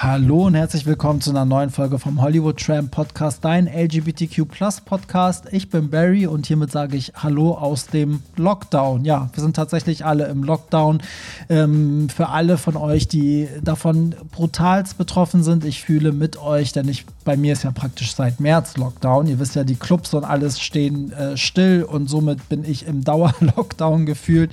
[0.00, 4.46] Hallo und herzlich willkommen zu einer neuen Folge vom Hollywood Tramp Podcast, dein LGBTQ
[4.84, 5.46] Podcast.
[5.50, 9.04] Ich bin Barry und hiermit sage ich Hallo aus dem Lockdown.
[9.04, 11.02] Ja, wir sind tatsächlich alle im Lockdown.
[11.48, 16.88] Ähm, für alle von euch, die davon brutalst betroffen sind, ich fühle mit euch, denn
[16.88, 19.26] ich, bei mir ist ja praktisch seit März Lockdown.
[19.26, 23.02] Ihr wisst ja, die Clubs und alles stehen äh, still und somit bin ich im
[23.08, 24.52] Dauer-Lockdown gefühlt.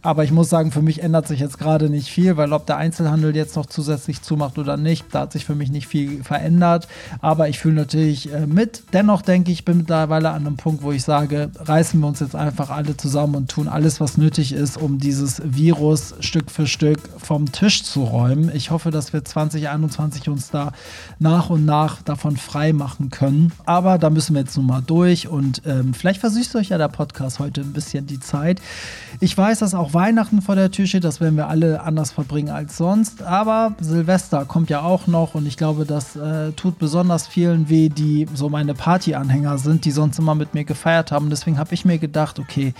[0.00, 2.78] Aber ich muss sagen, für mich ändert sich jetzt gerade nicht viel, weil ob der
[2.78, 5.04] Einzelhandel jetzt noch zusätzlich zumacht oder nicht, nicht.
[5.12, 6.88] Da hat sich für mich nicht viel verändert.
[7.20, 8.84] Aber ich fühle natürlich äh, mit.
[8.92, 12.34] Dennoch denke ich, bin mittlerweile an einem Punkt, wo ich sage, reißen wir uns jetzt
[12.34, 16.98] einfach alle zusammen und tun alles, was nötig ist, um dieses Virus Stück für Stück
[17.18, 18.50] vom Tisch zu räumen.
[18.54, 20.72] Ich hoffe, dass wir 2021 uns da
[21.18, 23.52] nach und nach davon frei machen können.
[23.64, 26.88] Aber da müssen wir jetzt nun mal durch und ähm, vielleicht versüßt euch ja der
[26.88, 28.60] Podcast heute ein bisschen die Zeit.
[29.20, 32.50] Ich weiß, dass auch Weihnachten vor der Tür steht, das werden wir alle anders verbringen
[32.50, 33.22] als sonst.
[33.22, 37.68] Aber Silvester kommt ja ja auch noch und ich glaube, das äh, tut besonders vielen
[37.70, 41.30] weh, die so meine Party-Anhänger sind, die sonst immer mit mir gefeiert haben.
[41.30, 42.74] Deswegen habe ich mir gedacht, okay,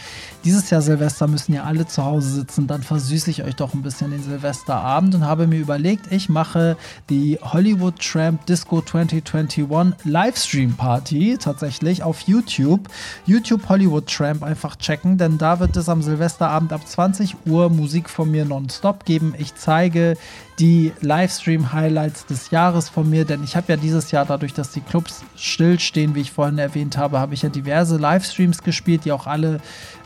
[0.44, 3.82] dieses Jahr Silvester müssen ja alle zu Hause sitzen, dann versüße ich euch doch ein
[3.82, 6.76] bisschen den Silvesterabend und habe mir überlegt, ich mache
[7.08, 9.66] die Hollywood Tramp Disco 2021
[10.04, 12.88] Livestream Party tatsächlich auf YouTube.
[13.24, 18.10] YouTube Hollywood Tramp einfach checken, denn da wird es am Silvesterabend ab 20 Uhr Musik
[18.10, 19.34] von mir nonstop geben.
[19.38, 20.16] Ich zeige
[20.58, 24.80] die Livestream-Highlights des Jahres von mir, denn ich habe ja dieses Jahr dadurch, dass die
[24.80, 29.26] Clubs stillstehen, wie ich vorhin erwähnt habe, habe ich ja diverse Livestreams gespielt, die auch
[29.26, 29.60] alle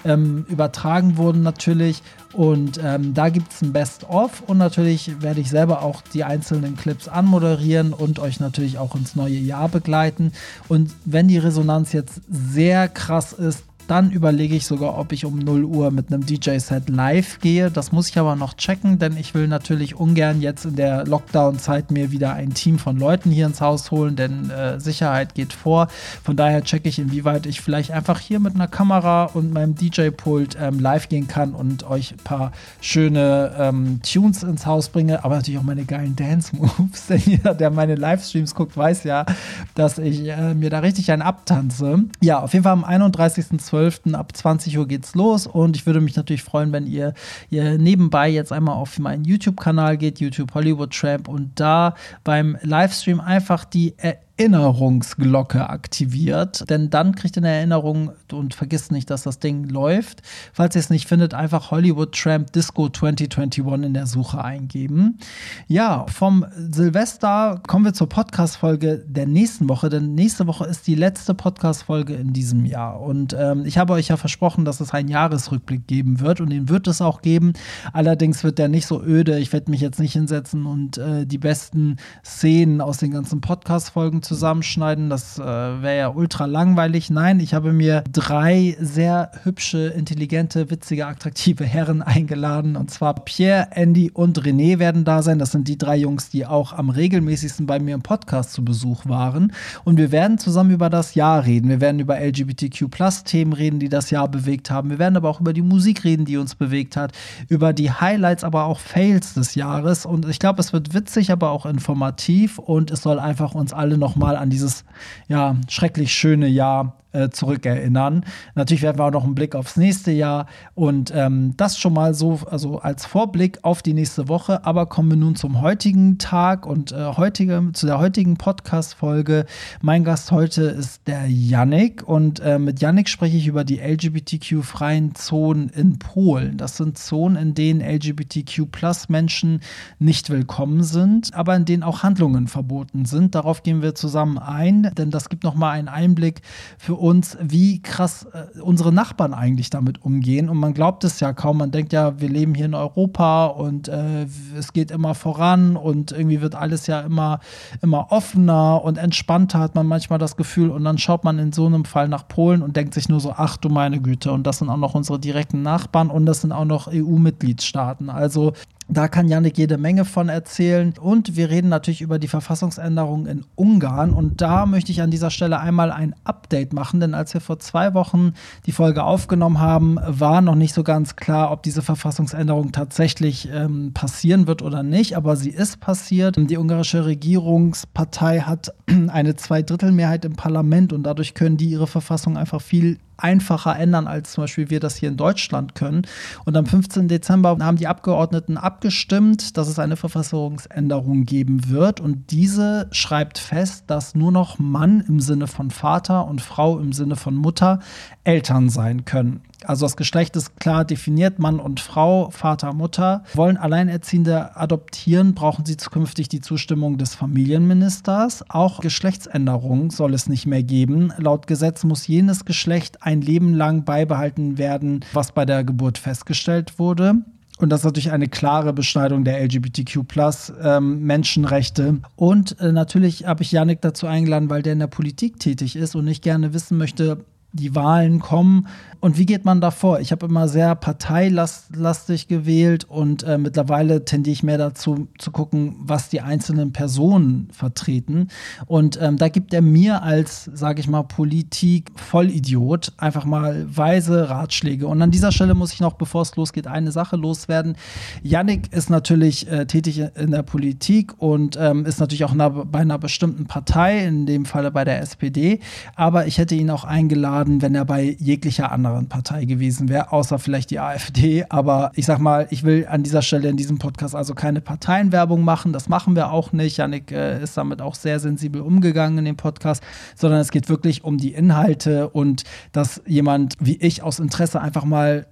[0.04, 2.02] ähm, übertragen wurden natürlich.
[2.32, 6.76] Und ähm, da gibt es ein Best-of und natürlich werde ich selber auch die einzelnen
[6.76, 10.32] Clips anmoderieren und euch natürlich auch ins neue Jahr begleiten.
[10.68, 15.38] Und wenn die Resonanz jetzt sehr krass ist, dann überlege ich sogar, ob ich um
[15.40, 17.72] 0 Uhr mit einem DJ-Set live gehe.
[17.72, 21.90] Das muss ich aber noch checken, denn ich will natürlich ungern jetzt in der Lockdown-Zeit
[21.90, 25.88] mir wieder ein Team von Leuten hier ins Haus holen, denn äh, Sicherheit geht vor.
[26.22, 30.56] Von daher checke ich, inwieweit ich vielleicht einfach hier mit einer Kamera und meinem DJ-Pult
[30.60, 35.34] ähm, live gehen kann und euch ein paar schöne ähm, Tunes ins Haus bringe, aber
[35.34, 37.06] natürlich auch meine geilen Dance-Moves.
[37.08, 39.26] Denn jeder, der meine Livestreams guckt, weiß ja,
[39.74, 42.04] dass ich äh, mir da richtig einen abtanze.
[42.20, 44.14] Ja, auf jeden Fall am 31.12 12.
[44.14, 47.14] ab 20 Uhr geht's los und ich würde mich natürlich freuen, wenn ihr,
[47.48, 53.20] ihr nebenbei jetzt einmal auf meinen YouTube-Kanal geht, YouTube Hollywood Tramp und da beim Livestream
[53.20, 59.24] einfach die Erinnerung Erinnerungsglocke aktiviert, denn dann kriegt ihr eine Erinnerung und vergisst nicht, dass
[59.24, 60.22] das Ding läuft.
[60.54, 65.18] Falls ihr es nicht findet, einfach Hollywood Tramp Disco 2021 in der Suche eingeben.
[65.66, 70.94] Ja, vom Silvester kommen wir zur Podcast-Folge der nächsten Woche, denn nächste Woche ist die
[70.94, 72.98] letzte Podcast-Folge in diesem Jahr.
[72.98, 76.70] Und ähm, ich habe euch ja versprochen, dass es einen Jahresrückblick geben wird und den
[76.70, 77.52] wird es auch geben.
[77.92, 79.38] Allerdings wird der nicht so öde.
[79.38, 84.22] Ich werde mich jetzt nicht hinsetzen und äh, die besten Szenen aus den ganzen Podcast-Folgen
[84.30, 85.10] zusammenschneiden.
[85.10, 87.10] Das äh, wäre ja ultra langweilig.
[87.10, 92.76] Nein, ich habe mir drei sehr hübsche, intelligente, witzige, attraktive Herren eingeladen.
[92.76, 95.40] Und zwar Pierre, Andy und René werden da sein.
[95.40, 99.06] Das sind die drei Jungs, die auch am regelmäßigsten bei mir im Podcast zu Besuch
[99.06, 99.52] waren.
[99.82, 101.68] Und wir werden zusammen über das Jahr reden.
[101.68, 104.90] Wir werden über LGBTQ-Plus-Themen reden, die das Jahr bewegt haben.
[104.90, 107.10] Wir werden aber auch über die Musik reden, die uns bewegt hat.
[107.48, 110.06] Über die Highlights, aber auch Fails des Jahres.
[110.06, 112.60] Und ich glaube, es wird witzig, aber auch informativ.
[112.60, 114.84] Und es soll einfach uns alle noch nochmal an dieses
[115.28, 118.24] ja, schrecklich schöne Jahr äh, zurückerinnern.
[118.54, 122.14] Natürlich werden wir auch noch einen Blick aufs nächste Jahr und ähm, das schon mal
[122.14, 124.64] so, also als Vorblick auf die nächste Woche.
[124.64, 129.46] Aber kommen wir nun zum heutigen Tag und äh, heutige, zu der heutigen Podcast-Folge.
[129.82, 135.14] Mein Gast heute ist der Yannick und äh, mit Yannick spreche ich über die LGBTQ-freien
[135.14, 136.56] Zonen in Polen.
[136.56, 139.60] Das sind Zonen, in denen LGBTQ-Plus-Menschen
[139.98, 143.34] nicht willkommen sind, aber in denen auch Handlungen verboten sind.
[143.34, 146.42] Darauf gehen wir zusammen ein, denn das gibt nochmal einen Einblick
[146.78, 150.48] für uns, wie krass äh, unsere Nachbarn eigentlich damit umgehen.
[150.48, 151.58] Und man glaubt es ja kaum.
[151.58, 154.26] Man denkt ja, wir leben hier in Europa und äh,
[154.56, 157.40] es geht immer voran und irgendwie wird alles ja immer,
[157.82, 160.70] immer offener und entspannter, hat man manchmal das Gefühl.
[160.70, 163.32] Und dann schaut man in so einem Fall nach Polen und denkt sich nur so,
[163.36, 166.52] ach du meine Güte, und das sind auch noch unsere direkten Nachbarn und das sind
[166.52, 168.10] auch noch EU-Mitgliedstaaten.
[168.10, 168.52] Also
[168.92, 170.94] da kann Janik jede Menge von erzählen.
[171.00, 174.10] Und wir reden natürlich über die Verfassungsänderungen in Ungarn.
[174.10, 177.60] Und da möchte ich an dieser Stelle einmal ein Update machen, denn als wir vor
[177.60, 178.32] zwei Wochen
[178.66, 183.92] die Folge aufgenommen haben, war noch nicht so ganz klar, ob diese Verfassungsänderung tatsächlich ähm,
[183.94, 185.16] passieren wird oder nicht.
[185.16, 186.36] Aber sie ist passiert.
[186.36, 188.74] Die ungarische Regierungspartei hat
[189.08, 194.32] eine Zweidrittelmehrheit im Parlament und dadurch können die ihre Verfassung einfach viel einfacher ändern, als
[194.32, 196.02] zum Beispiel wir das hier in Deutschland können.
[196.44, 197.08] Und am 15.
[197.08, 202.00] Dezember haben die Abgeordneten abgestimmt, dass es eine Verfassungsänderung geben wird.
[202.00, 206.92] Und diese schreibt fest, dass nur noch Mann im Sinne von Vater und Frau im
[206.92, 207.80] Sinne von Mutter
[208.24, 209.42] Eltern sein können.
[209.64, 213.24] Also das Geschlecht ist klar definiert, Mann und Frau, Vater, Mutter.
[213.34, 218.44] Wollen Alleinerziehende adoptieren, brauchen sie zukünftig die Zustimmung des Familienministers.
[218.48, 221.12] Auch Geschlechtsänderungen soll es nicht mehr geben.
[221.18, 226.78] Laut Gesetz muss jenes Geschlecht ein Leben lang beibehalten werden, was bei der Geburt festgestellt
[226.78, 227.16] wurde.
[227.60, 231.82] Und das ist natürlich eine klare Beschneidung der LGBTQ-Plus-Menschenrechte.
[231.82, 235.76] Ähm, und äh, natürlich habe ich Yannick dazu eingeladen, weil der in der Politik tätig
[235.76, 238.66] ist und ich gerne wissen möchte, die Wahlen kommen
[239.00, 240.00] und wie geht man da vor?
[240.00, 245.76] Ich habe immer sehr parteilastig gewählt und äh, mittlerweile tendiere ich mehr dazu zu gucken,
[245.78, 248.28] was die einzelnen Personen vertreten.
[248.66, 254.86] Und ähm, da gibt er mir als, sage ich mal, Politik-Vollidiot einfach mal weise Ratschläge.
[254.86, 257.76] Und an dieser Stelle muss ich noch, bevor es losgeht, eine Sache loswerden.
[258.22, 262.98] Yannick ist natürlich äh, tätig in der Politik und ähm, ist natürlich auch bei einer
[262.98, 265.60] bestimmten Partei, in dem Falle bei der SPD.
[265.96, 270.12] Aber ich hätte ihn auch eingeladen, wenn er bei jeglicher anderen anderen Partei gewesen wäre,
[270.12, 271.44] außer vielleicht die AfD.
[271.48, 275.44] Aber ich sag mal, ich will an dieser Stelle in diesem Podcast also keine Parteienwerbung
[275.44, 275.72] machen.
[275.72, 276.76] Das machen wir auch nicht.
[276.76, 279.82] Janik äh, ist damit auch sehr sensibel umgegangen in dem Podcast,
[280.16, 284.84] sondern es geht wirklich um die Inhalte und dass jemand wie ich aus Interesse einfach
[284.84, 285.26] mal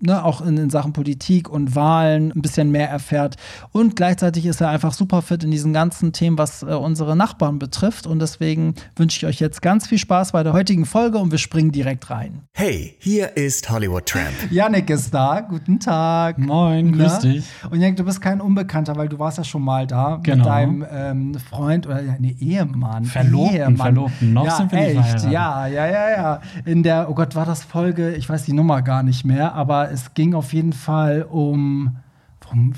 [0.00, 3.36] ne, auch in, in, Sachen Politik und Wahlen ein bisschen mehr erfährt.
[3.72, 7.58] Und gleichzeitig ist er einfach super fit in diesen ganzen Themen, was äh, unsere Nachbarn
[7.58, 8.06] betrifft.
[8.06, 11.38] Und deswegen wünsche ich euch jetzt ganz viel Spaß bei der heutigen Folge und wir
[11.38, 12.42] springen direkt rein.
[12.52, 14.34] Hey, hier ist Hollywood Tramp.
[14.50, 15.40] Yannick ist da.
[15.40, 16.38] Guten Tag.
[16.38, 17.18] Moin, grüß Na?
[17.20, 17.44] dich.
[17.70, 20.36] Und Yannick, du bist kein Unbekannter, weil du warst ja schon mal da genau.
[20.36, 23.04] mit deinem ähm, Freund oder nee, Ehemann.
[23.04, 23.76] Verlobten, Ehemann.
[23.76, 24.32] Verlobten.
[24.32, 24.96] Noch ja, sind wir echt.
[24.96, 25.32] nicht verheiratet.
[25.32, 26.40] Ja, ja, ja, ja.
[26.64, 29.87] In der, oh Gott, war das Folge, ich weiß die Nummer gar nicht mehr, aber
[29.90, 31.98] es ging auf jeden Fall um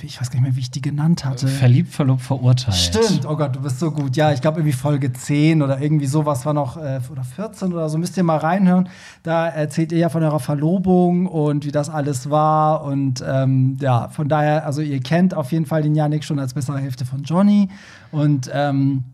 [0.03, 1.47] ich weiß gar nicht mehr, wie ich die genannt hatte.
[1.47, 2.77] Verliebt, verlobt, verurteilt.
[2.77, 4.17] Stimmt, oh Gott, du bist so gut.
[4.17, 7.89] Ja, ich glaube irgendwie Folge 10 oder irgendwie sowas war noch, äh, oder 14 oder
[7.89, 8.89] so, müsst ihr mal reinhören.
[9.23, 12.83] Da erzählt ihr ja von eurer Verlobung und wie das alles war.
[12.85, 16.55] Und ähm, ja, von daher, also ihr kennt auf jeden Fall den Janik schon als
[16.55, 17.69] bessere Hälfte von Johnny.
[18.11, 19.05] Und ähm,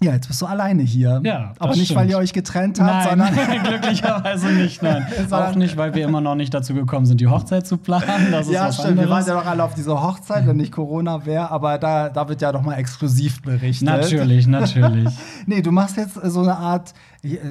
[0.00, 1.20] ja, jetzt bist du alleine hier.
[1.24, 2.00] Ja, aber nicht, stimmt.
[2.00, 4.80] weil ihr euch getrennt habt, nein, sondern glücklicherweise nicht.
[4.80, 8.30] Nein, auch nicht, weil wir immer noch nicht dazu gekommen sind, die Hochzeit zu planen.
[8.30, 8.90] Das ja, stimmt.
[8.90, 9.08] Anderes.
[9.08, 12.28] Wir waren ja doch alle auf dieser Hochzeit, wenn nicht Corona wäre, aber da, da
[12.28, 13.86] wird ja doch mal exklusiv berichtet.
[13.88, 15.12] Natürlich, natürlich.
[15.46, 16.94] nee, du machst jetzt so eine Art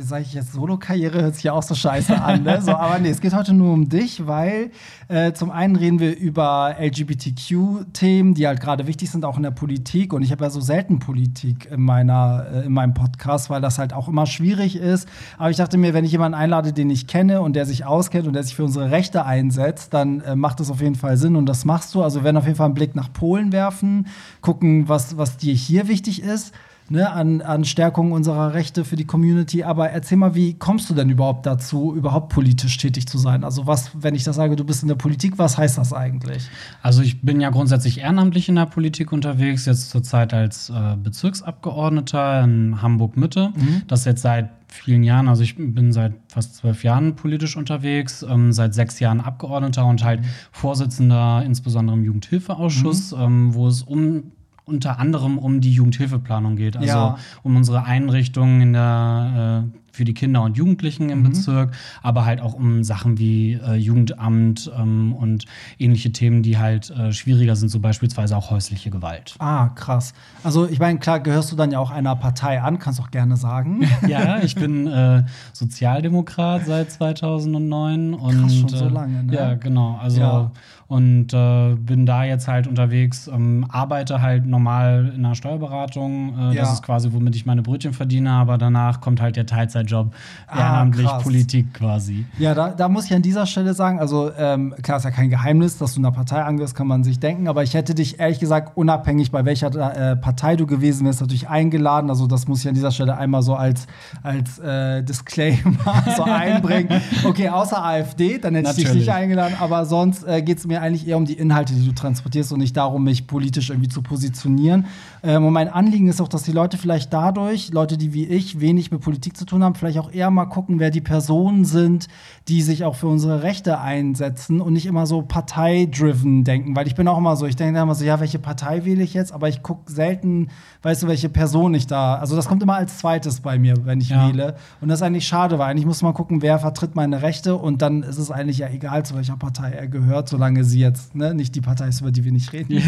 [0.02, 2.44] sage ich jetzt Solo-Karriere, hört sich ja auch so scheiße an.
[2.44, 2.62] Ne?
[2.62, 4.72] So, aber nee, es geht heute nur um dich, weil
[5.08, 9.52] äh, zum einen reden wir über LGBTQ-Themen, die halt gerade wichtig sind, auch in der
[9.52, 10.14] Politik.
[10.14, 13.80] Und ich habe ja so selten Politik in, meiner, äh, in meinem Podcast, weil das
[13.80, 15.08] halt auch immer schwierig ist.
[15.38, 18.28] Aber ich dachte mir, wenn ich jemanden einlade, den ich kenne und der sich auskennt
[18.28, 21.36] und der sich für unsere Rechte einsetzt, dann äh, macht das auf jeden Fall Sinn
[21.36, 22.04] und das machst du.
[22.04, 24.08] Also wir werden auf jeden Fall einen Blick nach Polen werfen,
[24.42, 26.54] gucken, was, was dir hier wichtig ist
[26.90, 29.64] ne, an, an Stärkung unserer Rechte für die Community.
[29.64, 33.44] Aber erzähl mal, wie kommst du denn überhaupt dazu, überhaupt politisch tätig zu sein?
[33.44, 36.50] Also was, wenn ich das sage, du bist in der Politik, was heißt das eigentlich?
[36.82, 42.44] Also ich bin ja grundsätzlich ehrenamtlich in der Politik unterwegs, jetzt zurzeit als äh, Bezirksabgeordneter
[42.44, 43.52] in Hamburg Mitte.
[43.56, 43.84] Mhm.
[43.88, 48.52] Das jetzt seit vielen Jahren, also ich bin seit fast zwölf Jahren politisch unterwegs, ähm,
[48.52, 53.22] seit sechs Jahren Abgeordneter und halt Vorsitzender insbesondere im Jugendhilfeausschuss, mhm.
[53.22, 54.32] ähm, wo es um
[54.68, 57.18] unter anderem um die Jugendhilfeplanung geht, also ja.
[57.42, 61.24] um unsere Einrichtungen in der äh, für die Kinder und Jugendlichen im mhm.
[61.24, 61.72] Bezirk,
[62.04, 65.46] aber halt auch um Sachen wie äh, Jugendamt ähm, und
[65.80, 69.34] ähnliche Themen, die halt äh, schwieriger sind, so beispielsweise auch häusliche Gewalt.
[69.40, 70.14] Ah, krass.
[70.44, 73.38] Also ich meine, klar, gehörst du dann ja auch einer Partei an, kannst auch gerne
[73.38, 73.88] sagen.
[74.08, 79.34] ja, ich bin äh, Sozialdemokrat seit 2009 und krass, schon so äh, lange, ne?
[79.34, 79.98] Ja, genau.
[80.00, 80.52] Also ja.
[80.88, 86.38] Und äh, bin da jetzt halt unterwegs, ähm, arbeite halt normal in einer Steuerberatung.
[86.38, 86.62] Äh, ja.
[86.62, 90.14] Das ist quasi, womit ich meine Brötchen verdiene, aber danach kommt halt der Teilzeit Job,
[90.48, 92.26] ah, ehrenamtlich Politik quasi.
[92.40, 95.30] Ja, da, da, muss ich an dieser Stelle sagen, also ähm, klar ist ja kein
[95.30, 98.40] Geheimnis, dass du einer Partei angehörst, kann man sich denken, aber ich hätte dich ehrlich
[98.40, 102.10] gesagt unabhängig bei welcher äh, Partei du gewesen wärst, natürlich eingeladen.
[102.10, 103.88] Also das muss ich an dieser Stelle einmal so als,
[104.24, 107.02] als äh, Disclaimer so einbringen.
[107.24, 108.86] Okay, außer AfD, dann hätte natürlich.
[108.86, 111.74] ich dich nicht eingeladen, aber sonst äh, geht es mir eigentlich eher um die Inhalte,
[111.74, 114.86] die du transportierst und nicht darum, mich politisch irgendwie zu positionieren.
[115.24, 118.60] Ähm, und mein Anliegen ist auch, dass die Leute vielleicht dadurch, Leute, die wie ich
[118.60, 122.08] wenig mit Politik zu tun haben, vielleicht auch eher mal gucken, wer die Personen sind,
[122.48, 125.22] die sich auch für unsere Rechte einsetzen und nicht immer so
[125.68, 126.76] parteidriven denken.
[126.76, 129.14] Weil ich bin auch immer so, ich denke immer so, ja, welche Partei wähle ich
[129.14, 129.32] jetzt?
[129.34, 130.50] Aber ich gucke selten,
[130.84, 132.16] weißt du, welche Person ich da.
[132.16, 134.28] Also das kommt immer als zweites bei mir, wenn ich Ja.
[134.30, 134.56] wähle.
[134.82, 137.82] Und das ist eigentlich schade, weil eigentlich muss man gucken, wer vertritt meine Rechte und
[137.82, 141.34] dann ist es eigentlich ja egal, zu welcher Partei er gehört, solange sie jetzt ne,
[141.34, 142.82] nicht die Partei ist, über die wir nicht reden.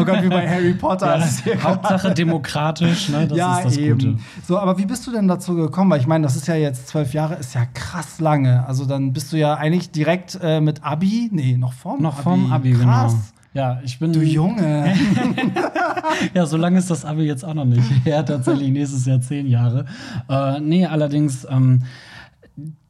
[0.00, 1.22] Oh Gott, wie bei Harry Potter.
[1.44, 3.26] Hier Hauptsache demokratisch, ne?
[3.28, 3.98] Das ja, ist das eben.
[3.98, 4.18] Gute.
[4.46, 5.90] So, aber wie bist du denn dazu gekommen?
[5.90, 8.66] Weil ich meine, das ist ja jetzt zwölf Jahre, ist ja krass lange.
[8.66, 12.52] Also dann bist du ja eigentlich direkt äh, mit Abi, nee, noch vorm Noch vorm
[12.52, 13.12] Abi, krass.
[13.12, 13.24] genau.
[13.54, 14.12] Ja, ich bin.
[14.12, 14.94] Du Junge.
[16.34, 17.82] Ja, so lange ist das Abi jetzt auch noch nicht.
[18.04, 19.86] Ja, tatsächlich nächstes Jahr zehn Jahre.
[20.28, 21.82] Äh, nee, allerdings, ähm,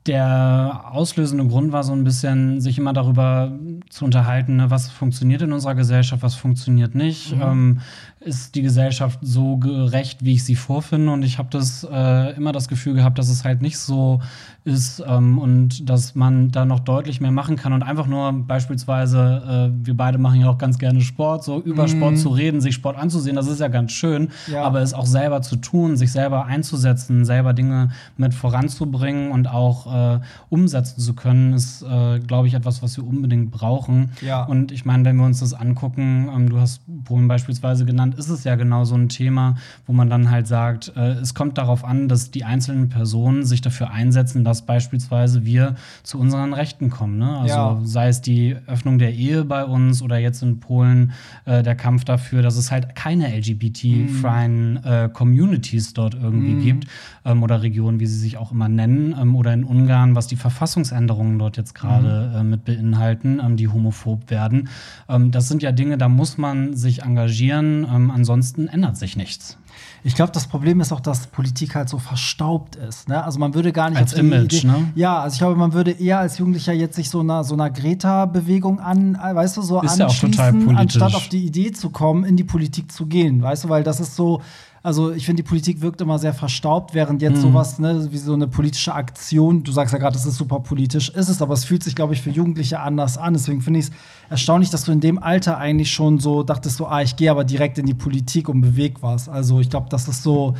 [0.06, 3.58] der auslösende Grund war so ein bisschen, sich immer darüber
[3.88, 7.32] zu unterhalten, ne, was funktioniert in unserer Gesellschaft, was funktioniert nicht.
[7.32, 7.80] Ähm,
[8.24, 11.12] ist die Gesellschaft so gerecht, wie ich sie vorfinde?
[11.12, 14.20] Und ich habe das äh, immer das Gefühl gehabt, dass es halt nicht so
[14.64, 17.74] ist ähm, und dass man da noch deutlich mehr machen kann.
[17.74, 21.86] Und einfach nur beispielsweise, äh, wir beide machen ja auch ganz gerne Sport, so über
[21.86, 24.30] Sport zu reden, sich Sport anzusehen, das ist ja ganz schön.
[24.46, 24.64] Ja.
[24.64, 30.14] Aber es auch selber zu tun, sich selber einzusetzen, selber Dinge mit voranzubringen und auch
[30.14, 34.12] äh, umsetzen zu können, ist, äh, glaube ich, etwas, was wir unbedingt brauchen.
[34.22, 34.44] Ja.
[34.44, 38.28] Und ich meine, wenn wir uns das angucken, ähm, du hast Polen beispielsweise genannt, ist
[38.28, 39.56] es ja genau so ein Thema,
[39.86, 43.60] wo man dann halt sagt, äh, es kommt darauf an, dass die einzelnen Personen sich
[43.60, 47.18] dafür einsetzen, dass beispielsweise wir zu unseren Rechten kommen.
[47.18, 47.38] Ne?
[47.38, 47.80] Also Ja.
[47.84, 51.12] sei es die Öffnung der Ehe bei uns oder jetzt in Polen
[51.44, 56.86] äh, der Kampf dafür, dass es halt keine LGBT-freien äh, Communities dort irgendwie gibt
[57.24, 60.36] ähm, oder Regionen, wie sie sich auch immer nennen, ähm, oder in Ungarn, was die
[60.36, 64.68] Verfassungsänderungen dort jetzt gerade äh, mit beinhalten, ähm, die homophob werden.
[65.08, 69.58] Ähm, das sind ja Dinge, da muss man sich engagieren, ähm, ansonsten ändert sich nichts.
[70.04, 73.08] Ich glaube, das Problem ist auch, dass Politik halt so verstaubt ist.
[73.08, 73.24] Ne?
[73.24, 74.92] Also man würde gar nicht Als Image, Idee, ne?
[74.94, 77.70] Ja, also ich glaube, man würde eher als Jugendlicher jetzt sich so einer so einer
[77.70, 80.78] Greta-Bewegung an, weißt du, so Ist ja anschließen, politisch.
[80.78, 84.00] anstatt auf die Idee zu kommen, in die Politik zu gehen, weißt du, weil das
[84.00, 84.42] ist so.
[84.84, 87.28] Also ich finde, die Politik wirkt immer sehr verstaubt, während Mhm.
[87.28, 90.60] jetzt sowas, ne, wie so eine politische Aktion, du sagst ja gerade, das ist super
[90.60, 93.32] politisch, ist es, aber es fühlt sich, glaube ich, für Jugendliche anders an.
[93.32, 93.92] Deswegen finde ich es
[94.28, 97.44] erstaunlich, dass du in dem Alter eigentlich schon so dachtest, so, ah, ich gehe aber
[97.44, 99.26] direkt in die Politik und beweg was.
[99.28, 100.54] Also ich glaube, das ist so,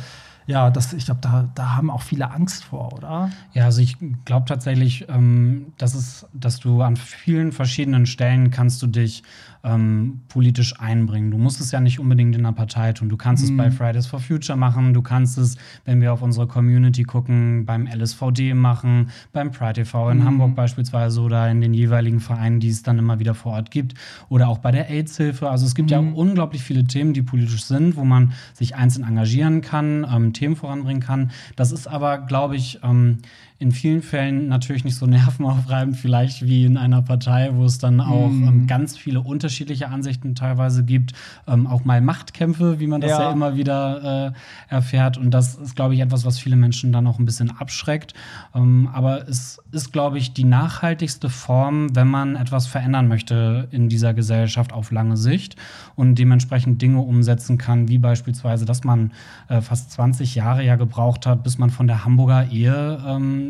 [0.47, 3.29] ja, das, ich glaube, da, da haben auch viele Angst vor, oder?
[3.53, 8.81] Ja, also ich glaube tatsächlich, ähm, dass, es, dass du an vielen verschiedenen Stellen kannst
[8.81, 9.21] du dich
[9.65, 11.31] ähm, politisch einbringen.
[11.31, 13.09] Du musst es ja nicht unbedingt in einer Partei tun.
[13.09, 14.93] Du kannst es bei Fridays for Future machen.
[14.93, 20.11] Du kannst es, wenn wir auf unsere Community gucken, beim LSVD machen, beim Pride TV
[20.11, 23.71] in Hamburg beispielsweise oder in den jeweiligen Vereinen, die es dann immer wieder vor Ort
[23.71, 23.95] gibt.
[24.29, 25.49] Oder auch bei der AIDS-Hilfe.
[25.49, 29.61] Also es gibt ja unglaublich viele Themen, die politisch sind, wo man sich einzeln engagieren
[29.61, 31.31] kann, ähm, Themen voranbringen kann.
[31.55, 33.17] Das ist aber, glaube ich, ähm,
[33.57, 38.01] in vielen Fällen natürlich nicht so nervenaufreibend, vielleicht wie in einer Partei, wo es dann
[38.01, 41.13] auch ähm, ganz viele unterschiedliche Ansichten teilweise gibt,
[41.47, 43.31] ähm, auch mal Machtkämpfe, wie man das ja, Ja.
[43.31, 44.33] immer wieder
[44.69, 45.17] äh, erfährt.
[45.17, 48.13] Und das ist, glaube ich, etwas, was viele Menschen dann auch ein bisschen abschreckt.
[48.53, 53.87] Ähm, aber es ist, glaube ich, die nachhaltigste Form, wenn man etwas verändern möchte in
[53.87, 55.55] dieser Gesellschaft auf lange Sicht
[55.95, 59.11] und dementsprechend Dinge umsetzen kann, wie beispielsweise, dass man
[59.47, 62.99] äh, fast 20 Jahre ja gebraucht hat, bis man von der Hamburger Ehe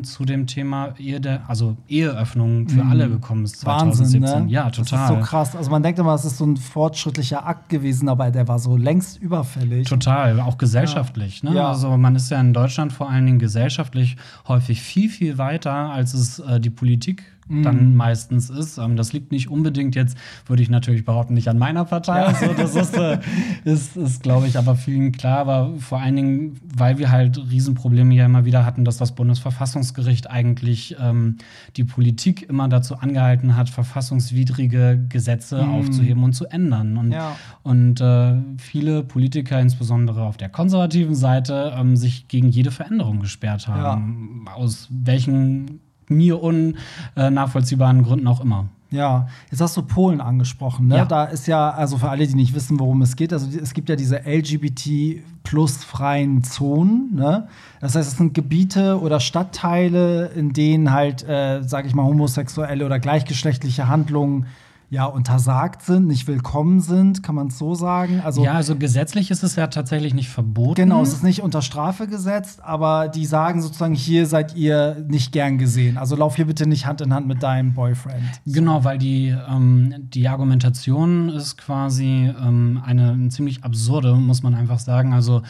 [0.04, 4.20] zu dem Thema Ehe also Eheöffnung für alle gekommen ist 2017.
[4.20, 4.26] Mhm.
[4.26, 4.52] Wahnsinn, ne?
[4.52, 5.08] Ja, Das ist total.
[5.08, 5.56] so krass.
[5.56, 8.78] Also man denkt immer, es ist so ein fortschrittlicher Akt gewesen, aber der war so
[8.78, 9.88] längst überfällig.
[9.88, 11.44] Total, auch gesellschaftlich.
[11.44, 11.54] Ne?
[11.56, 11.70] Ja.
[11.70, 16.14] Also man ist ja in Deutschland vor allen Dingen gesellschaftlich häufig viel, viel weiter, als
[16.14, 17.64] es äh, die Politik Mhm.
[17.64, 18.78] dann meistens ist.
[18.78, 22.34] Ähm, das liegt nicht unbedingt jetzt, würde ich natürlich behaupten, nicht an meiner Partei.
[22.34, 23.20] So, das ist, äh,
[23.64, 25.40] ist, ist glaube ich, aber vielen klar.
[25.40, 30.30] Aber vor allen Dingen, weil wir halt Riesenprobleme ja immer wieder hatten, dass das Bundesverfassungsgericht
[30.30, 31.38] eigentlich ähm,
[31.78, 36.98] die Politik immer dazu angehalten hat, verfassungswidrige Gesetze aufzuheben und zu ändern.
[36.98, 37.12] Und, Mhm.
[37.12, 37.36] Ja.
[37.64, 43.68] und äh, viele Politiker, insbesondere auf der konservativen Seite, ähm, sich gegen jede Veränderung gesperrt
[43.68, 44.46] haben.
[44.56, 48.66] Aus welchen mir unnachvollziehbaren Gründen auch immer.
[48.92, 50.88] Ja, jetzt hast du Polen angesprochen.
[50.88, 50.98] Ne?
[50.98, 51.06] Ja.
[51.06, 53.90] Da ist ja, also für alle, die nicht wissen, worum es geht, also es gibt
[53.90, 57.14] ja diese LGBT plus freien Zonen.
[57.14, 57.48] Ne?
[57.82, 62.86] Das heißt, es sind Gebiete oder Stadtteile, in denen halt, äh, sage ich mal, homosexuelle
[62.86, 64.46] oder gleichgeschlechtliche Handlungen
[64.90, 68.22] ja untersagt sind, nicht willkommen sind, kann man es so sagen.
[68.24, 70.76] Also ja, also gesetzlich ist es ja tatsächlich nicht verboten.
[70.76, 75.32] Genau, es ist nicht unter Strafe gesetzt, aber die sagen sozusagen, hier seid ihr nicht
[75.32, 75.98] gern gesehen.
[75.98, 78.24] Also lauf hier bitte nicht Hand in Hand mit deinem Boyfriend.
[78.46, 84.80] Genau, weil die, ähm, die Argumentation ist quasi ähm, eine ziemlich absurde, muss man einfach
[84.80, 85.14] sagen.
[85.14, 85.42] Also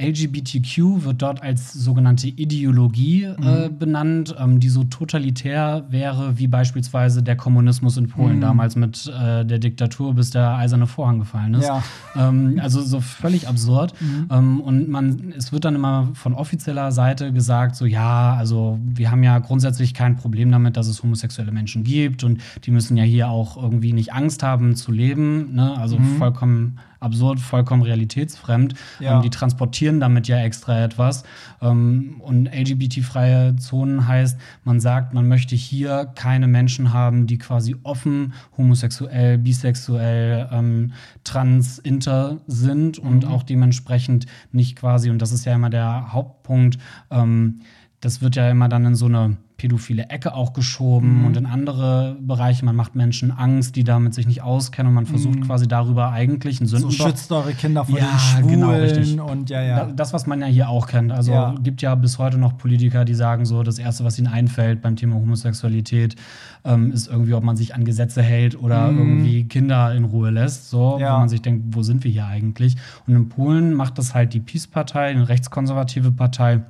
[0.00, 3.78] LGBTQ wird dort als sogenannte Ideologie äh, Mhm.
[3.78, 8.40] benannt, ähm, die so totalitär wäre wie beispielsweise der Kommunismus in Polen Mhm.
[8.40, 11.66] damals mit äh, der Diktatur, bis der eiserne Vorhang gefallen ist.
[11.66, 11.82] Ja.
[12.16, 13.94] Ähm, also so völlig absurd.
[14.00, 14.26] Mhm.
[14.30, 19.10] Ähm, und man, es wird dann immer von offizieller Seite gesagt, so ja, also wir
[19.10, 23.04] haben ja grundsätzlich kein Problem damit, dass es homosexuelle Menschen gibt und die müssen ja
[23.04, 25.54] hier auch irgendwie nicht Angst haben zu leben.
[25.54, 25.76] Ne?
[25.76, 28.74] Also vollkommen absurd, vollkommen realitätsfremd.
[29.00, 29.16] Ja.
[29.16, 31.24] Ähm, die transportieren damit ja extra etwas.
[31.60, 37.76] Ähm, und LGBT-freie Zonen heißt, man sagt, man möchte hier keine Menschen haben, die quasi
[37.82, 40.92] offen homosexuell, bisexuell, ähm,
[41.24, 46.78] trans, inter sind und auch dementsprechend nicht quasi, und das ist ja immer der Hauptpunkt,
[47.10, 47.60] ähm,
[48.00, 52.16] das wird ja immer dann in so eine pädophile Ecke auch geschoben und in andere
[52.18, 52.64] Bereiche.
[52.64, 56.60] Man macht Menschen Angst, die damit sich nicht auskennen und man versucht quasi darüber eigentlich
[56.60, 59.20] einen So Sündenbock schützt eure Kinder vor Ja, den Schwulen genau, richtig.
[59.20, 59.76] und ja, ja.
[59.84, 61.12] da- Das, was man ja hier auch kennt.
[61.12, 61.54] Also Ja.
[61.62, 64.96] gibt ja bis heute noch Politiker, die sagen so, das Erste, was ihnen einfällt beim
[64.96, 66.16] Thema Homosexualität,
[66.64, 70.70] ähm, ist irgendwie, ob man sich an Gesetze hält oder irgendwie Kinder in Ruhe lässt.
[70.70, 71.00] So, Mhm.
[71.02, 71.14] Ja.
[71.16, 72.76] wo man sich denkt, wo sind wir hier eigentlich?
[73.06, 76.60] Und in Polen macht das halt die Peace-Partei, eine rechtskonservative Partei.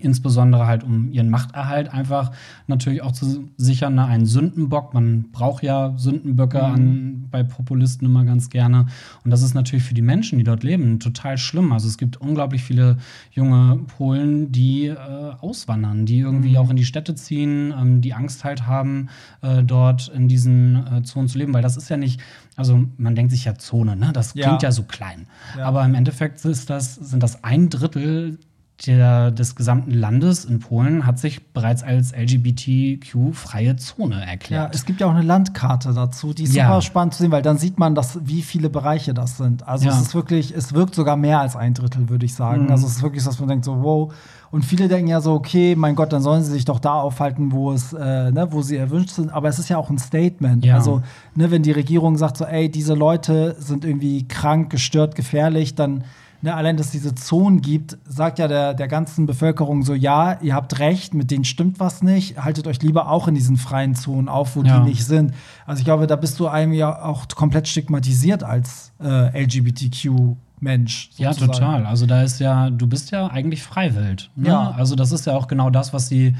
[0.00, 2.32] Insbesondere halt, um ihren Machterhalt einfach
[2.66, 4.04] natürlich auch zu sichern, ne?
[4.06, 4.94] einen Sündenbock.
[4.94, 8.86] Man braucht ja Sündenböcke an, bei Populisten immer ganz gerne.
[9.24, 11.72] Und das ist natürlich für die Menschen, die dort leben, total schlimm.
[11.72, 12.96] Also es gibt unglaublich viele
[13.32, 14.96] junge Polen, die äh,
[15.40, 19.08] auswandern, die irgendwie auch in die Städte ziehen, ähm, die Angst halt haben,
[19.42, 21.52] äh, dort in diesen äh, Zonen zu leben.
[21.54, 22.20] Weil das ist ja nicht,
[22.56, 24.10] also man denkt sich ja Zone, ne?
[24.12, 24.46] Das Ja.
[24.48, 25.26] klingt ja so klein.
[25.56, 25.66] Ja.
[25.66, 28.38] Aber im Endeffekt ist das, sind das ein Drittel
[28.86, 34.74] der, des gesamten Landes in Polen hat sich bereits als LGBTQ-freie Zone Ja, erklärt.
[34.74, 36.66] es gibt ja auch eine Landkarte dazu, die ist Ja.
[36.66, 39.66] super spannend zu sehen, weil dann sieht man, dass, wie viele Bereiche das sind.
[39.68, 39.92] Also Ja.
[39.92, 42.64] es ist wirklich, es wirkt sogar mehr als ein Drittel, würde ich sagen.
[42.64, 42.70] Mhm.
[42.70, 44.12] Also es ist wirklich so, dass man denkt so, wow.
[44.50, 47.52] Und viele denken ja so, okay, mein Gott, dann sollen sie sich doch da aufhalten,
[47.52, 49.32] wo es, äh, ne, wo sie erwünscht sind.
[49.32, 50.64] Aber es ist ja auch ein Statement.
[50.64, 50.74] Ja.
[50.74, 51.02] Also,
[51.34, 56.04] ne, wenn die Regierung sagt so, ey, diese Leute sind irgendwie krank, gestört, gefährlich, dann
[56.44, 60.40] Ne, allein, dass es diese Zonen gibt, sagt ja der, der ganzen Bevölkerung so, ja,
[60.42, 63.94] ihr habt recht, mit denen stimmt was nicht, haltet euch lieber auch in diesen freien
[63.94, 64.80] Zonen auf, wo Ja.
[64.80, 65.32] die nicht sind.
[65.66, 71.10] Also ich glaube, da bist du einem ja auch komplett stigmatisiert als äh, LGBTQ-Mensch.
[71.16, 71.52] Ja, sozusagen.
[71.52, 71.86] total.
[71.86, 74.30] Also da ist ja, du bist ja eigentlich freiwillig.
[74.36, 74.48] Ne?
[74.48, 74.70] Ja.
[74.72, 76.34] Also das ist ja auch genau das, was sie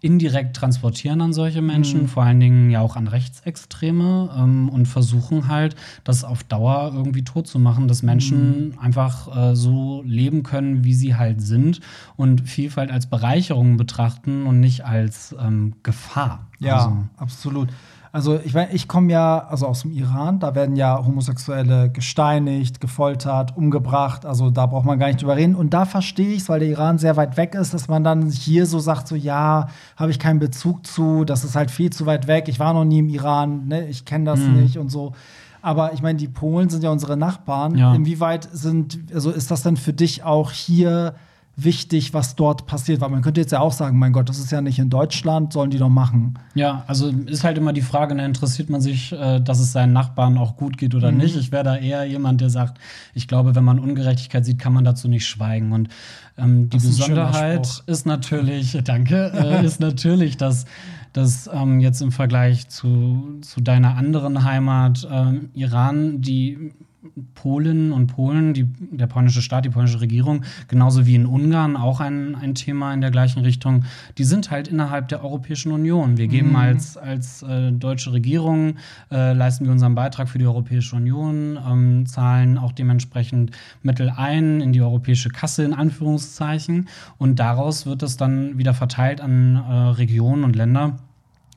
[0.00, 2.08] indirekt transportieren an solche Menschen, Mhm.
[2.08, 7.24] vor allen Dingen ja auch an Rechtsextreme ähm, und versuchen halt, das auf Dauer irgendwie
[7.24, 8.78] tot zu machen, dass Menschen Mhm.
[8.78, 11.80] einfach äh, so leben können, wie sie halt sind
[12.16, 16.46] und Vielfalt als Bereicherung betrachten und nicht als ähm, Gefahr.
[16.58, 17.68] Ja, Also, absolut.
[18.16, 23.54] Also ich, ich komme ja also aus dem Iran, da werden ja Homosexuelle gesteinigt, gefoltert,
[23.58, 24.24] umgebracht.
[24.24, 25.54] Also da braucht man gar nicht drüber reden.
[25.54, 28.30] Und da verstehe ich es, weil der Iran sehr weit weg ist, dass man dann
[28.30, 32.06] hier so sagt, so ja, habe ich keinen Bezug zu, das ist halt viel zu
[32.06, 32.48] weit weg.
[32.48, 33.86] Ich war noch nie im Iran, ne?
[33.86, 34.62] ich kenne das Mhm.
[34.62, 35.12] nicht und so.
[35.60, 37.76] Aber ich meine, die Polen sind ja unsere Nachbarn.
[37.76, 37.94] Ja.
[37.94, 41.16] Inwieweit sind, also ist das denn für dich auch hier
[41.56, 43.00] wichtig, was dort passiert?
[43.00, 45.52] Weil man könnte jetzt ja auch sagen, mein Gott, das ist ja nicht in Deutschland,
[45.54, 46.34] sollen die doch machen.
[46.54, 49.94] Ja, also ist halt immer die Frage, ne, interessiert man sich, äh, dass es seinen
[49.94, 51.18] Nachbarn auch gut geht oder Mhm.
[51.18, 51.36] nicht?
[51.36, 52.78] Ich wäre da eher jemand, der sagt,
[53.14, 55.72] ich glaube, wenn man Ungerechtigkeit sieht, kann man dazu nicht schweigen.
[55.72, 55.88] Und
[56.36, 60.66] ähm, die Besonderheit ist natürlich, danke, äh, ist natürlich, dass
[61.12, 66.72] dass ähm, jetzt im Vergleich zu, zu deiner anderen Heimat, ähm, Iran, die
[67.34, 72.00] Polen und Polen, die, der polnische Staat, die polnische Regierung, genauso wie in Ungarn auch
[72.00, 73.84] ein, ein Thema in der gleichen Richtung,
[74.18, 76.16] die sind halt innerhalb der Europäischen Union.
[76.16, 78.76] Wir geben als, als äh, deutsche Regierung,
[79.10, 83.50] äh, leisten wir unseren Beitrag für die Europäische Union, ähm, zahlen auch dementsprechend
[83.82, 86.88] Mittel ein in die europäische Kasse in Anführungszeichen.
[87.18, 90.98] Und daraus wird es dann wieder verteilt an äh, Regionen und Länder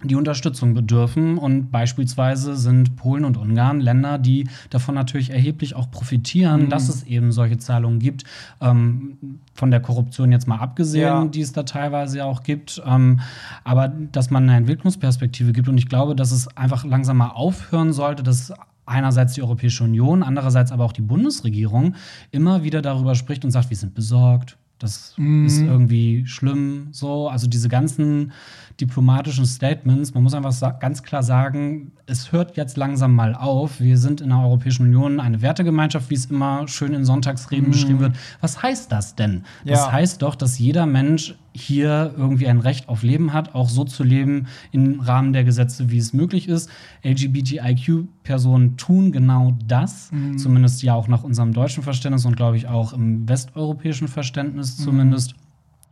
[0.04, 1.38] die Unterstützung bedürfen.
[1.38, 7.04] Und beispielsweise sind Polen und Ungarn Länder, die davon natürlich erheblich auch profitieren, dass es
[7.04, 8.24] eben solche Zahlungen gibt.
[8.62, 11.26] Ähm, von der Korruption jetzt mal abgesehen, Ja.
[11.26, 12.82] die es da teilweise ja auch gibt.
[12.86, 13.20] Ähm,
[13.64, 15.68] aber dass man eine Entwicklungsperspektive gibt.
[15.68, 18.54] Und ich glaube, dass es einfach langsam mal aufhören sollte, dass
[18.86, 21.96] einerseits die Europäische Union, andererseits aber auch die Bundesregierung
[22.32, 24.58] immer wieder darüber spricht und sagt, wir sind besorgt.
[24.80, 27.28] Das ist irgendwie schlimm, so.
[27.28, 28.32] Also diese ganzen
[28.80, 33.80] diplomatischen Statements, man muss einfach ganz klar sagen, es hört jetzt langsam mal auf.
[33.80, 38.00] Wir sind in der Europäischen Union eine Wertegemeinschaft, wie es immer schön in Sonntagsreden beschrieben
[38.00, 38.16] wird.
[38.42, 39.44] Was heißt das denn?
[39.66, 39.92] Das Ja.
[39.92, 44.04] heißt doch, dass jeder Mensch hier irgendwie ein Recht auf Leben hat, auch so zu
[44.04, 46.70] leben im Rahmen der Gesetze, wie es möglich ist.
[47.04, 50.38] LGBTIQ-Personen tun genau das, mhm.
[50.38, 54.84] zumindest ja auch nach unserem deutschen Verständnis und glaube ich auch im westeuropäischen Verständnis mhm.
[54.84, 55.34] zumindest.
[55.34, 55.49] Mhm.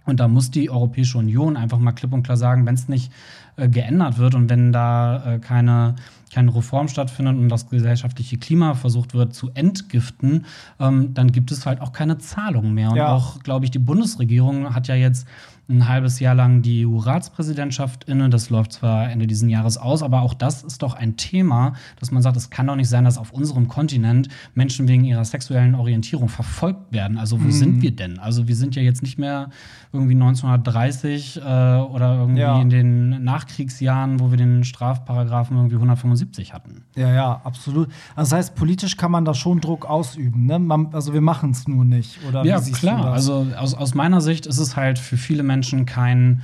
[0.08, 3.12] Und da muss die Europäische Union einfach mal klipp und klar sagen, wenn es nicht
[3.58, 5.96] äh, geändert wird und wenn da äh, keine,
[6.34, 10.46] keine Reform stattfindet und das gesellschaftliche Klima versucht wird zu entgiften,
[10.80, 12.92] ähm, dann gibt es halt auch keine Zahlungen mehr.
[12.92, 13.10] Und ja.
[13.10, 15.28] auch, glaube ich, die Bundesregierung hat ja jetzt
[15.70, 18.30] ein halbes Jahr lang die EU-Ratspräsidentschaft inne.
[18.30, 22.12] Das läuft zwar Ende dieses Jahres aus, aber auch das ist doch ein Thema, dass
[22.12, 25.76] man sagt, es kann doch nicht sein, dass auf unserem Kontinent Menschen wegen ihrer sexuellen
[25.76, 27.18] Orientierung verfolgt werden.
[27.18, 27.52] Also wo mhm.
[27.52, 28.18] sind wir denn?
[28.20, 29.50] Also wir sind ja jetzt nicht mehr
[29.92, 32.62] irgendwie 1930 äh, oder irgendwie ja.
[32.62, 36.84] in den Nachkriegsjahren, wo wir den Strafparagraphen irgendwie 175 hatten.
[36.96, 37.90] Ja, ja, absolut.
[38.16, 40.46] Also das heißt, politisch kann man da schon Druck ausüben.
[40.46, 40.60] Ne?
[40.60, 42.20] Man, also wir machen es nur nicht.
[42.28, 43.12] Oder ja, klar.
[43.12, 46.44] Also aus, aus meiner Sicht ist es halt für viele Menschen Menschen kein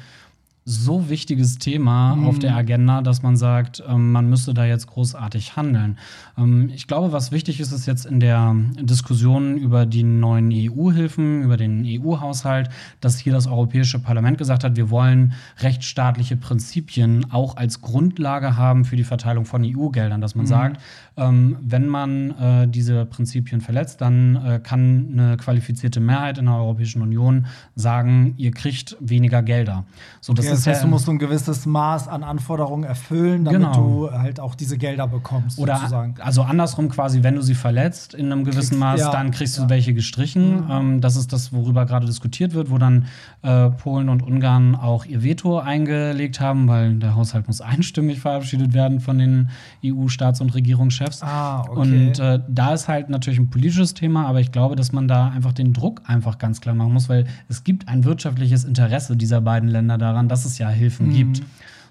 [0.66, 2.28] so wichtiges Thema mhm.
[2.28, 5.98] auf der Agenda, dass man sagt, ähm, man müsste da jetzt großartig handeln.
[6.38, 11.44] Ähm, ich glaube, was wichtig ist, ist jetzt in der Diskussion über die neuen EU-Hilfen,
[11.44, 12.70] über den EU-Haushalt,
[13.02, 18.86] dass hier das Europäische Parlament gesagt hat, wir wollen rechtsstaatliche Prinzipien auch als Grundlage haben
[18.86, 20.50] für die Verteilung von EU-Geldern, dass man mhm.
[20.50, 20.82] sagt,
[21.18, 26.56] ähm, wenn man äh, diese Prinzipien verletzt, dann äh, kann eine qualifizierte Mehrheit in der
[26.56, 27.46] Europäischen Union
[27.76, 29.86] sagen, ihr kriegt weniger Gelder.
[30.22, 33.62] So, das, okay, das heißt, ja, du musst ein gewisses Maß an Anforderungen erfüllen, damit
[33.62, 33.74] genau.
[33.74, 35.60] du halt auch diese Gelder bekommst.
[35.60, 36.16] Oder sozusagen.
[36.20, 39.70] also andersrum quasi, wenn du sie verletzt in einem gewissen Maß, ja, dann kriegst du
[39.70, 40.66] welche gestrichen.
[40.66, 40.72] Mhm.
[40.72, 43.06] Ähm, das ist das, worüber gerade diskutiert wird, wo dann
[43.42, 48.74] äh, Polen und Ungarn auch ihr Veto eingelegt haben, weil der Haushalt muss einstimmig verabschiedet
[48.74, 49.50] werden von den
[49.84, 51.04] EU-Staats- und Regierungschefs.
[51.04, 51.22] Chefs.
[51.22, 51.80] Ah, okay.
[51.80, 55.30] Und äh, da ist halt natürlich ein politisches Thema, aber ich glaube, dass man da
[55.30, 59.42] einfach den Druck einfach ganz klar machen muss, weil es gibt ein wirtschaftliches Interesse dieser
[59.42, 61.14] beiden Länder daran, dass es ja Hilfen mhm.
[61.14, 61.42] gibt.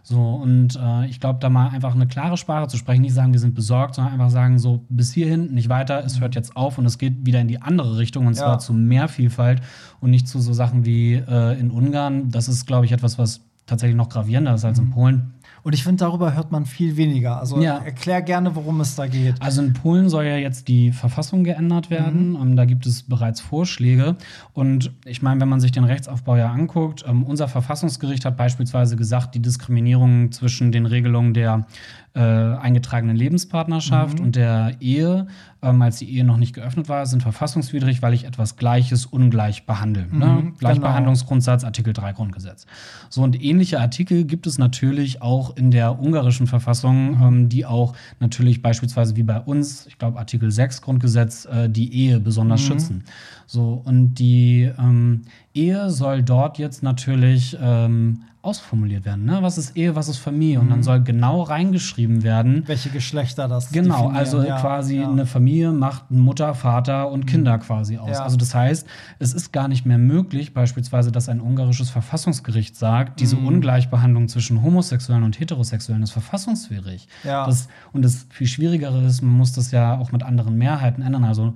[0.04, 3.32] So, und äh, ich glaube, da mal einfach eine klare Sprache zu sprechen, nicht sagen,
[3.32, 6.76] wir sind besorgt, sondern einfach sagen, so bis hierhin, nicht weiter, es hört jetzt auf
[6.76, 8.58] und es geht wieder in die andere Richtung und zwar ja.
[8.58, 9.62] zu mehr Vielfalt
[10.00, 12.30] und nicht zu so Sachen wie äh, in Ungarn.
[12.30, 14.90] Das ist, glaube ich, etwas, was tatsächlich noch gravierender ist als in mhm.
[14.90, 15.34] Polen.
[15.64, 17.38] Und ich finde, darüber hört man viel weniger.
[17.38, 17.78] Also ja.
[17.78, 19.40] erklär gerne, worum es da geht.
[19.40, 22.30] Also in Polen soll ja jetzt die Verfassung geändert werden.
[22.30, 22.36] Mhm.
[22.42, 24.16] Ähm, da gibt es bereits Vorschläge.
[24.52, 28.96] Und ich meine, wenn man sich den Rechtsaufbau ja anguckt, ähm, unser Verfassungsgericht hat beispielsweise
[28.96, 31.66] gesagt, die Diskriminierung zwischen den Regelungen der
[32.14, 34.26] äh, eingetragenen Lebenspartnerschaft mhm.
[34.26, 35.26] und der Ehe,
[35.62, 39.64] ähm, als die Ehe noch nicht geöffnet war, sind verfassungswidrig, weil ich etwas Gleiches ungleich
[39.64, 40.06] behandle.
[40.10, 40.26] Ne?
[40.26, 40.52] Mhm, ne?
[40.58, 42.66] Gleichbehandlungsgrundsatz, Artikel 3 Grundgesetz.
[43.08, 47.94] So und ähnliche Artikel gibt es natürlich auch in der ungarischen Verfassung, ähm, die auch
[48.20, 52.66] natürlich beispielsweise wie bei uns, ich glaube Artikel 6 Grundgesetz, äh, die Ehe besonders mhm.
[52.66, 53.04] schützen.
[53.46, 55.22] So und die ähm,
[55.54, 59.24] Ehe soll dort jetzt natürlich ähm, ausformuliert werden.
[59.24, 59.38] Ne?
[59.40, 60.58] Was ist Ehe, was ist Familie?
[60.58, 60.82] Und dann mhm.
[60.82, 62.64] soll genau reingeschrieben werden.
[62.66, 65.08] Welche Geschlechter das Genau, also ja, quasi ja.
[65.08, 67.26] eine Familie macht Mutter, Vater und mhm.
[67.26, 68.16] Kinder quasi aus.
[68.16, 68.24] Ja.
[68.24, 68.86] Also das heißt,
[69.20, 73.46] es ist gar nicht mehr möglich, beispielsweise, dass ein ungarisches Verfassungsgericht sagt, diese mhm.
[73.46, 77.06] Ungleichbehandlung zwischen Homosexuellen und Heterosexuellen ist verfassungswidrig.
[77.46, 81.24] Das, und das viel Schwierigere ist, man muss das ja auch mit anderen Mehrheiten ändern.
[81.24, 81.54] Also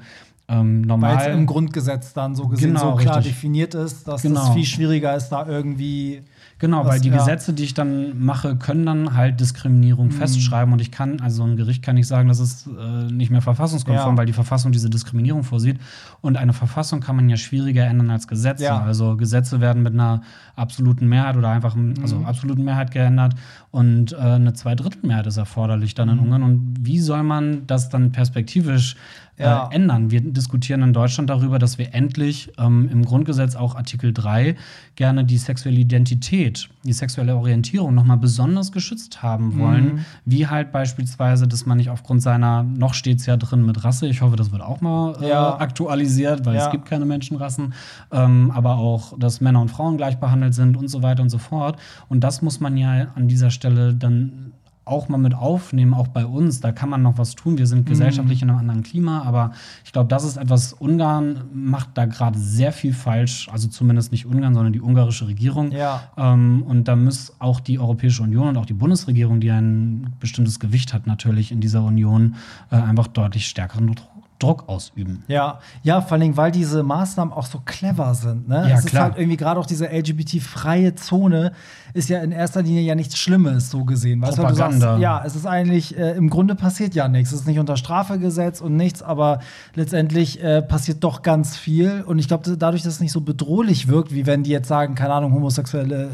[0.48, 1.16] ähm, normal.
[1.16, 3.34] Weil es im Grundgesetz dann so gesehen genau, so klar richtig.
[3.34, 4.48] definiert ist, dass genau.
[4.48, 6.22] es viel schwieriger ist, da irgendwie
[6.58, 7.18] Genau, Was, weil die ja.
[7.18, 10.12] Gesetze, die ich dann mache, können dann halt Diskriminierung mhm.
[10.12, 13.42] festschreiben und ich kann, also ein Gericht kann nicht sagen, das ist äh, nicht mehr
[13.42, 14.18] verfassungskonform, ja.
[14.18, 15.78] weil die Verfassung diese Diskriminierung vorsieht.
[16.22, 18.64] Und eine Verfassung kann man ja schwieriger ändern als Gesetze.
[18.64, 18.80] Ja.
[18.80, 20.22] Also Gesetze werden mit einer
[20.54, 22.24] absoluten Mehrheit oder einfach, also mhm.
[22.24, 23.34] absoluten Mehrheit geändert
[23.70, 26.22] und äh, eine Zweidrittelmehrheit ist erforderlich dann in mhm.
[26.22, 26.42] Ungarn.
[26.42, 28.96] Und wie soll man das dann perspektivisch
[29.38, 29.68] äh, ja.
[29.70, 30.10] ändern.
[30.10, 34.56] Wir diskutieren in Deutschland darüber, dass wir endlich ähm, im Grundgesetz auch Artikel 3
[34.94, 39.84] gerne die sexuelle Identität, die sexuelle Orientierung nochmal besonders geschützt haben wollen.
[39.84, 40.04] Mhm.
[40.24, 44.06] Wie halt beispielsweise, dass man nicht aufgrund seiner, noch steht es ja drin mit Rasse,
[44.06, 45.58] ich hoffe, das wird auch mal äh, ja.
[45.58, 46.64] aktualisiert, weil ja.
[46.64, 47.74] es gibt keine Menschenrassen,
[48.12, 51.38] ähm, aber auch, dass Männer und Frauen gleich behandelt sind und so weiter und so
[51.38, 51.78] fort.
[52.08, 54.45] Und das muss man ja an dieser Stelle dann
[54.86, 56.60] auch mal mit aufnehmen, auch bei uns.
[56.60, 57.58] Da kann man noch was tun.
[57.58, 57.84] Wir sind mhm.
[57.86, 59.50] gesellschaftlich in einem anderen Klima, aber
[59.84, 63.48] ich glaube, das ist etwas, Ungarn macht da gerade sehr viel falsch.
[63.52, 65.72] Also zumindest nicht Ungarn, sondern die ungarische Regierung.
[65.72, 66.04] Ja.
[66.16, 70.60] Ähm, und da muss auch die Europäische Union und auch die Bundesregierung, die ein bestimmtes
[70.60, 72.36] Gewicht hat, natürlich in dieser Union,
[72.70, 75.24] äh, einfach deutlich stärkeren Druck ausüben.
[75.28, 78.48] Ja, ja, vor allem, weil diese Maßnahmen auch so clever sind.
[78.48, 78.66] Ne?
[78.68, 79.04] Ja, es ist klar.
[79.04, 81.52] halt irgendwie gerade auch diese LGBT-freie Zone
[81.94, 84.20] ist ja in erster Linie ja nichts Schlimmes, so gesehen.
[84.20, 84.86] Weißt du, weil du Propaganda.
[84.86, 87.32] sagst, ja, es ist eigentlich, äh, im Grunde passiert ja nichts.
[87.32, 89.40] Es ist nicht unter Strafe gesetzt und nichts, aber
[89.74, 92.02] letztendlich äh, passiert doch ganz viel.
[92.06, 94.94] Und ich glaube, dadurch, dass es nicht so bedrohlich wirkt, wie wenn die jetzt sagen,
[94.94, 96.08] keine Ahnung, Homosexuelle, äh,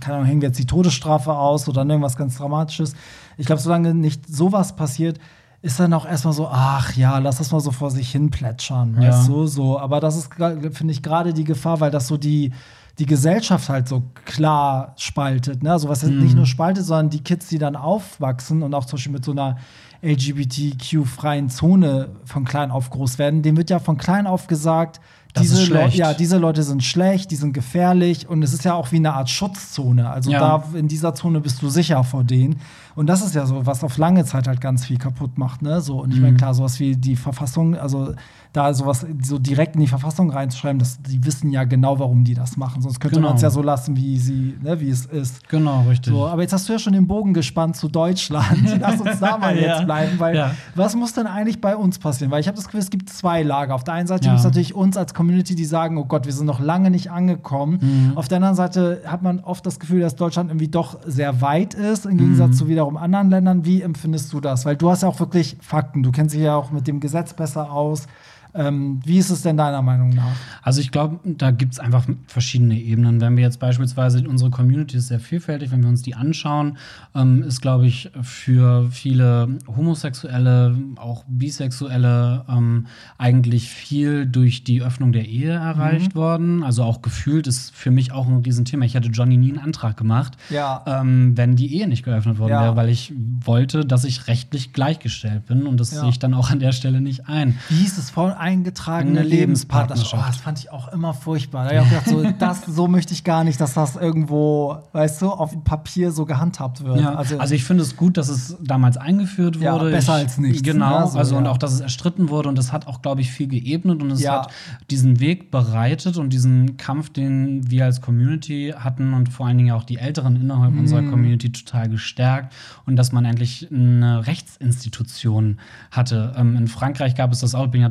[0.00, 2.94] keine Ahnung, hängen wir jetzt die Todesstrafe aus oder irgendwas ganz Dramatisches.
[3.38, 5.18] Ich glaube, solange nicht sowas passiert,
[5.64, 8.96] ist dann auch erstmal so, ach ja, lass das mal so vor sich hin plätschern,
[9.00, 9.08] Ja.
[9.08, 9.78] weißt du, so.
[9.80, 12.52] Aber das ist, finde ich, gerade die Gefahr, weil das so die,
[12.98, 15.72] die Gesellschaft halt so klar spaltet, ne?
[15.72, 16.22] Also was jetzt Mhm.
[16.22, 19.32] nicht nur spaltet, sondern die Kids, die dann aufwachsen und auch zum Beispiel mit so
[19.32, 19.56] einer
[20.02, 25.00] LGBTQ-freien Zone von klein auf groß werden, dem wird ja von klein auf gesagt,
[25.32, 25.96] Das diese, schlecht.
[25.96, 29.14] ja, diese Leute sind schlecht, die sind gefährlich und es ist ja auch wie eine
[29.14, 30.08] Art Schutzzone.
[30.08, 30.38] Also Ja.
[30.38, 32.60] da in dieser Zone bist du sicher vor denen.
[32.94, 35.62] Und das ist ja so, was auf lange Zeit halt ganz viel kaputt macht.
[35.62, 35.80] Ne?
[35.80, 36.22] So, und ich Mhm.
[36.22, 38.14] meine, klar, sowas wie die Verfassung, also
[38.54, 42.34] da sowas so direkt in die Verfassung reinzuschreiben, das, die wissen ja genau, warum die
[42.34, 42.80] das machen.
[42.82, 43.28] Sonst könnte Genau.
[43.28, 45.48] man es ja so lassen, wie sie, ne, wie es ist.
[45.48, 46.12] Genau, richtig.
[46.12, 48.78] So, aber jetzt hast du ja schon den Bogen gespannt zu Deutschland.
[48.80, 49.74] Lass uns da mal Ja.
[49.74, 50.54] jetzt bleiben, weil Ja.
[50.76, 52.30] was muss denn eigentlich bei uns passieren?
[52.30, 53.74] Weil ich habe das Gefühl, es gibt zwei Lager.
[53.74, 54.30] Auf der einen Seite Ja.
[54.30, 57.10] gibt es natürlich uns als Community, die sagen, oh Gott, wir sind noch lange nicht
[57.10, 57.78] angekommen.
[57.80, 58.16] Mhm.
[58.16, 61.74] Auf der anderen Seite hat man oft das Gefühl, dass Deutschland irgendwie doch sehr weit
[61.74, 62.54] ist, im Gegensatz Mhm.
[62.54, 63.64] zu wiederum anderen Ländern.
[63.64, 64.64] Wie empfindest du das?
[64.64, 66.04] Weil du hast ja auch wirklich Fakten.
[66.04, 68.06] Du kennst dich ja auch mit dem Gesetz besser aus.
[68.54, 70.36] Ähm, wie ist es denn deiner Meinung nach?
[70.62, 73.20] Also ich glaube, da gibt es einfach verschiedene Ebenen.
[73.20, 76.78] Wenn wir jetzt beispielsweise unsere Community ist sehr vielfältig, wenn wir uns die anschauen,
[77.14, 82.86] ähm, ist, glaube ich, für viele Homosexuelle, auch Bisexuelle ähm,
[83.18, 86.62] eigentlich viel durch die Öffnung der Ehe erreicht worden.
[86.62, 88.84] Also auch gefühlt ist für mich auch ein Riesenthema.
[88.84, 90.82] Ich hatte Johnny nie einen Antrag gemacht, Ja.
[90.86, 92.62] ähm, wenn die Ehe nicht geöffnet worden Ja.
[92.62, 93.12] wäre, weil ich
[93.44, 96.00] wollte, dass ich rechtlich gleichgestellt bin und das Ja.
[96.00, 97.58] sehe ich dann auch an der Stelle nicht ein.
[97.68, 98.36] Wie hieß es vorhin?
[98.44, 100.14] Eingetragene Eine Lebenspartnerschaft.
[100.22, 101.64] Oh, das fand ich auch immer furchtbar.
[101.72, 104.76] Da hab ich auch gedacht, so, das, so möchte ich gar nicht, dass das irgendwo,
[104.92, 107.00] weißt du, auf dem Papier so gehandhabt wird.
[107.00, 109.90] Ja, also, ich finde es gut, dass es damals eingeführt Ja, wurde.
[109.90, 111.06] besser ich, als nichts, Genau, ne?
[111.10, 111.50] So, also und ja.
[111.50, 114.20] auch, dass es erstritten wurde und es hat auch, glaube ich, viel geebnet und es
[114.20, 114.42] Ja.
[114.42, 114.50] hat
[114.90, 119.72] diesen Weg bereitet und diesen Kampf, den wir als Community hatten und vor allen Dingen
[119.72, 121.10] auch die Älteren innerhalb unserer Mhm.
[121.10, 122.52] Community total gestärkt
[122.84, 125.58] und dass man endlich eine Rechtsinstitution
[125.90, 126.34] hatte.
[126.36, 127.88] Ähm, in Frankreich gab es das auch, ich bin ja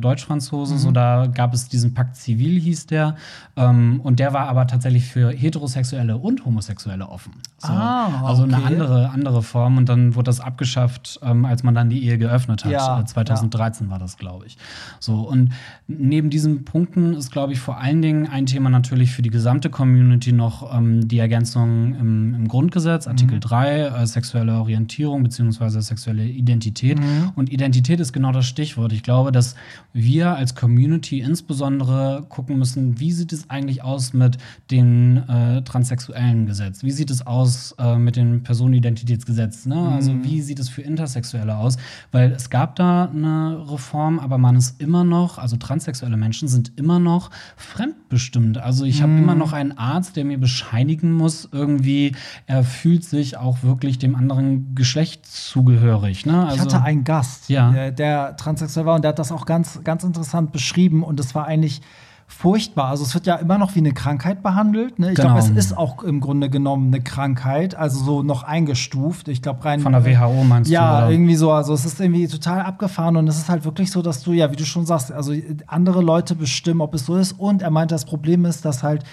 [0.50, 0.80] Deutsch-Franzose, Mhm.
[0.80, 3.16] so da gab es diesen Pakt Zivil, hieß der.
[3.56, 7.34] Ähm, und der war aber tatsächlich für Heterosexuelle und Homosexuelle offen.
[7.60, 8.66] So, Ah, also eine okay.
[8.74, 9.78] andere, andere Form.
[9.78, 12.72] Und dann wurde das abgeschafft, ähm, als man dann die Ehe geöffnet hat.
[12.72, 14.58] Ja, Äh, 2013 war das, glaube ich.
[15.00, 15.52] So, und
[15.88, 19.70] neben diesen Punkten ist, glaube ich, vor allen Dingen ein Thema natürlich für die gesamte
[19.70, 25.80] Community noch ähm, die Ergänzung im, im Grundgesetz, Artikel 3, äh, sexuelle Orientierung bzw.
[25.82, 27.00] sexuelle Identität.
[27.36, 28.92] Und Identität ist genau das Stichwort.
[28.94, 29.56] Ich glaube, dass
[29.94, 34.38] wir als Community insbesondere gucken müssen, wie sieht es eigentlich aus mit
[34.72, 36.84] dem äh, transsexuellen Gesetz?
[36.84, 39.66] Wie sieht es aus äh, mit dem Personenidentitätsgesetz?
[39.66, 39.76] Ne?
[39.94, 41.78] Also wie sieht es für Intersexuelle aus?
[42.12, 46.72] Weil es gab da eine Reform, aber man ist immer noch, also transsexuelle Menschen sind
[46.78, 48.58] immer noch fremdbestimmt.
[48.58, 52.16] Also ich habe immer noch einen Arzt, der mir bescheinigen muss, irgendwie,
[52.48, 56.26] er fühlt sich auch wirklich dem anderen Geschlecht zugehörig.
[56.26, 56.46] Ne?
[56.46, 57.72] Also, Ich hatte einen Gast, Ja.
[57.72, 61.36] der, der transsexuell war und der hat das auch ganz, ganz interessant beschrieben und es
[61.36, 61.82] war eigentlich
[62.26, 62.88] furchtbar.
[62.90, 64.98] Also es wird ja immer noch wie eine Krankheit behandelt.
[64.98, 65.10] Ne?
[65.12, 65.36] Ich Genau.
[65.36, 69.28] glaube, es ist auch im Grunde genommen eine Krankheit, also so noch eingestuft.
[69.28, 71.06] Ich glaube rein von der WHO meinst ja, du?
[71.06, 71.12] oder?
[71.12, 71.52] irgendwie so.
[71.52, 74.52] Also es ist irgendwie total abgefahren und es ist halt wirklich so, dass du, ja,
[74.52, 75.34] wie du schon sagst, also
[75.68, 77.34] andere Leute bestimmen, ob es so ist.
[77.34, 79.04] Und er meinte, das Problem ist, dass halt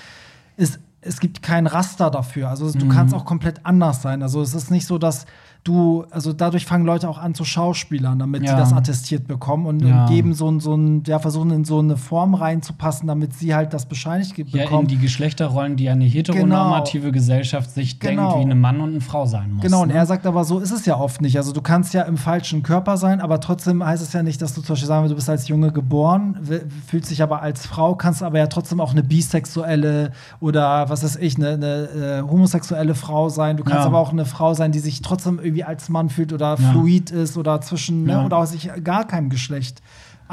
[0.56, 2.48] es, es gibt kein Raster dafür.
[2.48, 2.90] Also du Mhm.
[2.90, 4.22] kannst auch komplett anders sein.
[4.22, 5.26] Also es ist nicht so, dass
[5.64, 8.56] du, also dadurch fangen Leute auch an zu Schauspielern, damit sie Ja.
[8.56, 10.04] das attestiert bekommen und, Ja.
[10.04, 13.54] und geben so ein, so ein, ja, versuchen in so eine Form reinzupassen, damit sie
[13.54, 14.86] halt das bescheinigt ge- Ja, in bekommen.
[14.88, 18.32] die Geschlechterrollen, die eine heteronormative Gesellschaft sich Genau.
[18.34, 19.62] denkt, wie ein Mann und eine Frau sein muss.
[19.62, 19.94] Genau, und ne?
[19.94, 21.36] er sagt aber, so ist es ja oft nicht.
[21.36, 24.54] Also du kannst ja im falschen Körper sein, aber trotzdem heißt es ja nicht, dass
[24.54, 26.38] du zum Beispiel sagen wir, du bist als Junge geboren,
[26.86, 31.16] fühlst dich aber als Frau, kannst aber ja trotzdem auch eine bisexuelle oder was weiß
[31.16, 33.56] ich, eine, eine äh, homosexuelle Frau sein.
[33.56, 33.86] Du kannst Ja.
[33.86, 37.36] aber auch eine Frau sein, die sich trotzdem irgendwie als Mann fühlt oder fluid ist
[37.36, 38.24] oder zwischen, ne, Ja.
[38.24, 39.80] oder auch sich gar keinem Geschlecht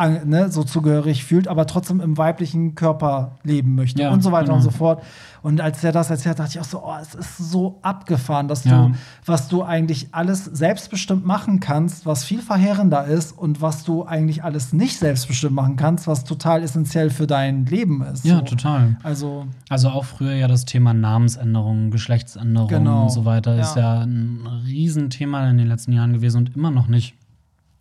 [0.05, 4.45] ne, so zugehörig fühlt, aber trotzdem im weiblichen Körper leben möchte Ja, und so weiter
[4.45, 4.57] genau.
[4.57, 5.03] und so fort.
[5.43, 8.47] Und als er das erzählt hat, dachte ich auch so, oh, es ist so abgefahren,
[8.47, 8.88] dass Ja.
[8.88, 8.91] du,
[9.25, 14.43] was du eigentlich alles selbstbestimmt machen kannst, was viel verheerender ist und was du eigentlich
[14.43, 18.25] alles nicht selbstbestimmt machen kannst, was total essentiell für dein Leben ist.
[18.25, 18.41] Ja, so.
[18.41, 18.97] total.
[19.03, 23.03] Also, Also auch früher ja das Thema Namensänderung, Geschlechtsänderung Genau.
[23.03, 23.95] und so weiter ist Ja.
[23.97, 27.15] ja ein Riesenthema in den letzten Jahren gewesen und immer noch nicht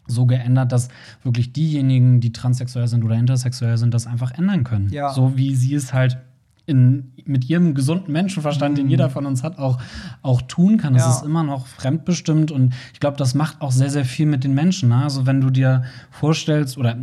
[0.07, 0.89] so geändert, dass
[1.23, 4.89] wirklich diejenigen, die transsexuell sind oder intersexuell sind, das einfach ändern können.
[4.91, 5.13] Ja.
[5.13, 6.19] So wie sie es halt
[6.67, 9.79] in, mit ihrem gesunden Menschenverstand, den jeder von uns hat, auch,
[10.23, 10.97] auch tun kann.
[10.97, 11.11] Es Ja.
[11.11, 14.53] ist immer noch fremdbestimmt und ich glaube, das macht auch sehr, sehr viel mit den
[14.53, 14.89] Menschen.
[14.89, 14.97] Ne?
[14.97, 16.97] Also wenn du dir vorstellst, oder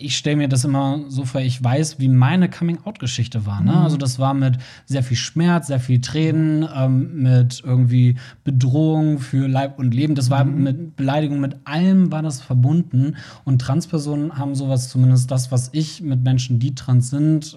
[0.00, 3.60] ich stelle mir das immer so vor, ich weiß, wie meine Coming-out-Geschichte war.
[3.60, 3.76] Ne?
[3.76, 9.46] Also das war mit sehr viel Schmerz, sehr viel Tränen, ähm, mit irgendwie Bedrohung für
[9.46, 10.14] Leib und Leben.
[10.14, 13.16] Das war mit Beleidigung, mit allem war das verbunden.
[13.44, 17.56] Und Transpersonen haben sowas, zumindest das, was ich mit Menschen, die trans sind,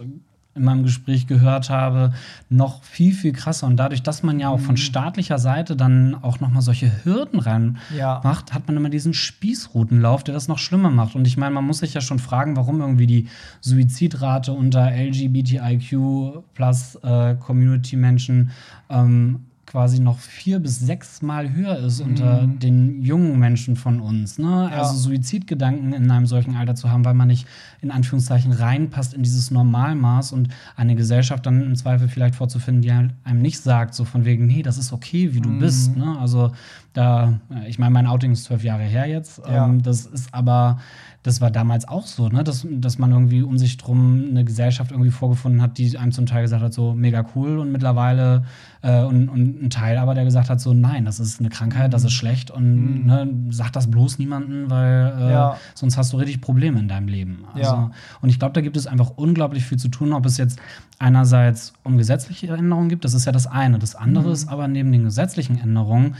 [0.55, 2.13] in meinem Gespräch gehört habe,
[2.49, 3.65] noch viel, viel krasser.
[3.65, 7.39] Und dadurch, dass man ja auch von staatlicher Seite dann auch noch mal solche Hürden
[7.39, 8.21] rein Ja.
[8.23, 11.15] macht, hat man immer diesen Spießrutenlauf, der das noch schlimmer macht.
[11.15, 13.27] Und ich meine, man muss sich ja schon fragen, warum irgendwie die
[13.61, 18.51] Suizidrate unter LGBTIQ plus äh, Community-Menschen
[18.89, 24.37] ähm, quasi noch vier bis sechs Mal höher ist unter den jungen Menschen von uns.
[24.37, 24.69] Ne?
[24.71, 27.47] Also Suizidgedanken in einem solchen Alter zu haben, weil man nicht
[27.81, 32.91] in Anführungszeichen reinpasst in dieses Normalmaß und eine Gesellschaft dann im Zweifel vielleicht vorzufinden, die
[32.91, 35.97] einem nicht sagt, so von wegen, nee, das ist okay, wie du bist.
[35.97, 36.19] Ne?
[36.19, 36.51] Also
[36.93, 39.39] da, äh, ich meine, mein Outing ist zwölf Jahre her jetzt.
[39.39, 39.65] Ja.
[39.65, 40.79] Ähm, das ist aber,
[41.23, 42.43] das war damals auch so, ne?
[42.43, 46.25] dass, dass man irgendwie um sich drum eine Gesellschaft irgendwie vorgefunden hat, die einem zum
[46.25, 48.43] Teil gesagt hat, so mega cool und mittlerweile
[48.81, 51.93] äh, und, und ein Teil aber, der gesagt hat, so nein, das ist eine Krankheit,
[51.93, 55.57] das ist schlecht und ne, sag das bloß niemanden, weil äh, Ja.
[55.75, 57.45] sonst hast du richtig Probleme in deinem Leben.
[57.53, 57.91] Also, Ja.
[58.21, 60.59] Und ich glaube, da gibt es einfach unglaublich viel zu tun, ob es jetzt
[60.99, 63.79] einerseits um gesetzliche Änderungen gibt, das ist ja das eine.
[63.79, 66.15] Das andere ist aber neben den gesetzlichen Änderungen,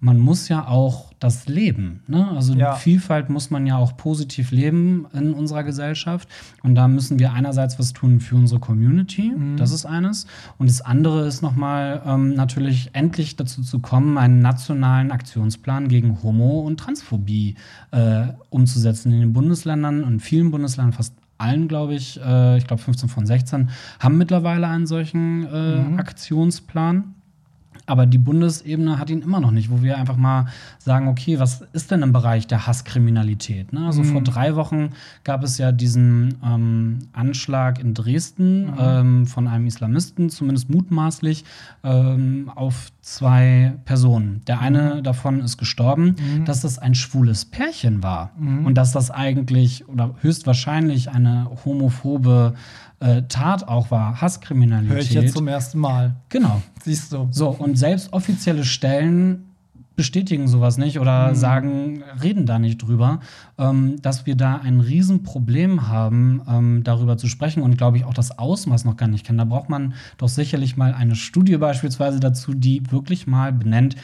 [0.00, 2.02] man muss ja auch das leben.
[2.06, 2.28] Ne?
[2.30, 2.74] Also Ja.
[2.74, 6.28] Vielfalt muss man ja auch positiv leben in unserer Gesellschaft.
[6.62, 9.32] Und da müssen wir einerseits was tun für unsere Community.
[9.56, 10.26] Das ist eines.
[10.58, 16.22] Und das andere ist nochmal ähm, natürlich endlich dazu zu kommen, einen nationalen Aktionsplan gegen
[16.22, 17.56] Homo- und Transphobie
[17.90, 22.82] äh, umzusetzen in den Bundesländern und vielen Bundesländern, fast allen, glaube ich, äh, ich glaube
[22.82, 27.14] 15 von 16, haben mittlerweile einen solchen äh, Aktionsplan.
[27.88, 30.46] Aber die Bundesebene hat ihn immer noch nicht, wo wir einfach mal
[30.78, 33.72] sagen, okay, was ist denn im Bereich der Hasskriminalität?
[33.72, 33.86] Ne?
[33.86, 34.90] Also vor drei Wochen
[35.24, 41.44] gab es ja diesen ähm, Anschlag in Dresden ähm, von einem Islamisten, zumindest mutmaßlich,
[41.82, 44.42] ähm, auf zwei Personen.
[44.46, 49.88] Der eine davon ist gestorben, dass das ein schwules Pärchen war und dass das eigentlich
[49.88, 52.54] oder höchstwahrscheinlich eine homophobe
[53.00, 54.92] äh, Tat auch war, Hasskriminalität.
[54.92, 56.16] Höre ich jetzt zum ersten Mal.
[56.28, 56.62] genau.
[56.82, 57.28] Siehst du.
[57.30, 59.44] So, und selbst offizielle Stellen
[59.98, 63.18] bestätigen sowas nicht oder sagen, reden da nicht drüber,
[63.58, 68.14] ähm, dass wir da ein Riesenproblem haben, ähm, darüber zu sprechen und glaube ich auch
[68.14, 69.38] das Ausmaß noch gar nicht kennen.
[69.38, 73.96] Da braucht man doch sicherlich mal eine Studie beispielsweise dazu, die wirklich mal benennt,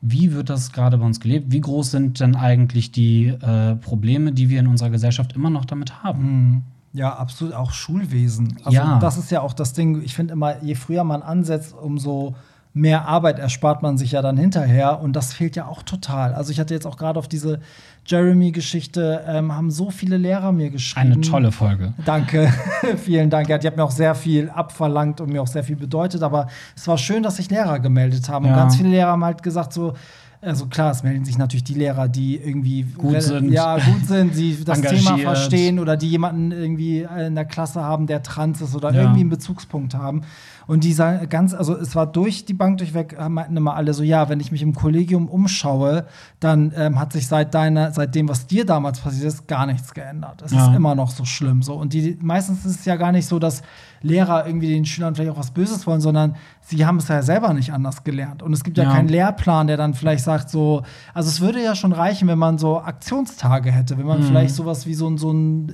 [0.00, 1.52] wie wird das gerade bei uns gelebt?
[1.52, 5.66] Wie groß sind denn eigentlich die äh, Probleme, die wir in unserer Gesellschaft immer noch
[5.66, 6.64] damit haben?
[6.94, 8.56] Ja, absolut auch Schulwesen.
[8.64, 8.98] Also Ja.
[9.00, 12.34] das ist ja auch das Ding, ich finde immer, je früher man ansetzt, umso
[12.72, 16.34] mehr Arbeit erspart man sich ja dann hinterher und das fehlt ja auch total.
[16.34, 17.60] Also ich hatte jetzt auch gerade auf diese
[18.06, 21.12] Jeremy-Geschichte, ähm, haben so viele Lehrer mir geschrieben.
[21.12, 21.92] Eine tolle Folge.
[22.04, 22.52] Danke,
[22.96, 23.48] vielen Dank.
[23.48, 26.22] Ja, die hat mir auch sehr viel abverlangt und mir auch sehr viel bedeutet.
[26.22, 28.44] Aber es war schön, dass sich Lehrer gemeldet haben.
[28.46, 28.56] Und Ja.
[28.56, 29.94] ganz viele Lehrer haben halt gesagt, so,
[30.44, 33.50] also klar, es melden sich natürlich die Lehrer, die irgendwie Gut sind.
[33.50, 38.06] Ja, gut sind, die das Thema verstehen oder die jemanden irgendwie in der Klasse haben,
[38.06, 39.02] der trans ist oder Ja.
[39.02, 40.22] irgendwie einen Bezugspunkt haben.
[40.66, 43.92] Und die sagen ganz, also es war durch die Bank durchweg, äh, meinten immer alle
[43.92, 46.06] so, ja, wenn ich mich im Kollegium umschaue,
[46.40, 49.92] dann ähm, hat sich seit deiner, seit dem, was dir damals passiert ist, gar nichts
[49.92, 50.40] geändert.
[50.42, 50.68] Es Ja.
[50.70, 51.62] ist immer noch so schlimm.
[51.62, 51.74] So.
[51.74, 53.60] Und die, meistens ist es ja gar nicht so, dass
[54.04, 57.52] Lehrer irgendwie den Schülern vielleicht auch was Böses wollen, sondern sie haben es ja selber
[57.54, 58.42] nicht anders gelernt.
[58.42, 58.92] Und es gibt ja, Ja.
[58.92, 60.82] keinen Lehrplan, der dann vielleicht sagt, so,
[61.14, 64.24] also es würde ja schon reichen, wenn man so Aktionstage hätte, wenn man Mhm.
[64.24, 65.72] vielleicht sowas wie so ein, so ein, äh,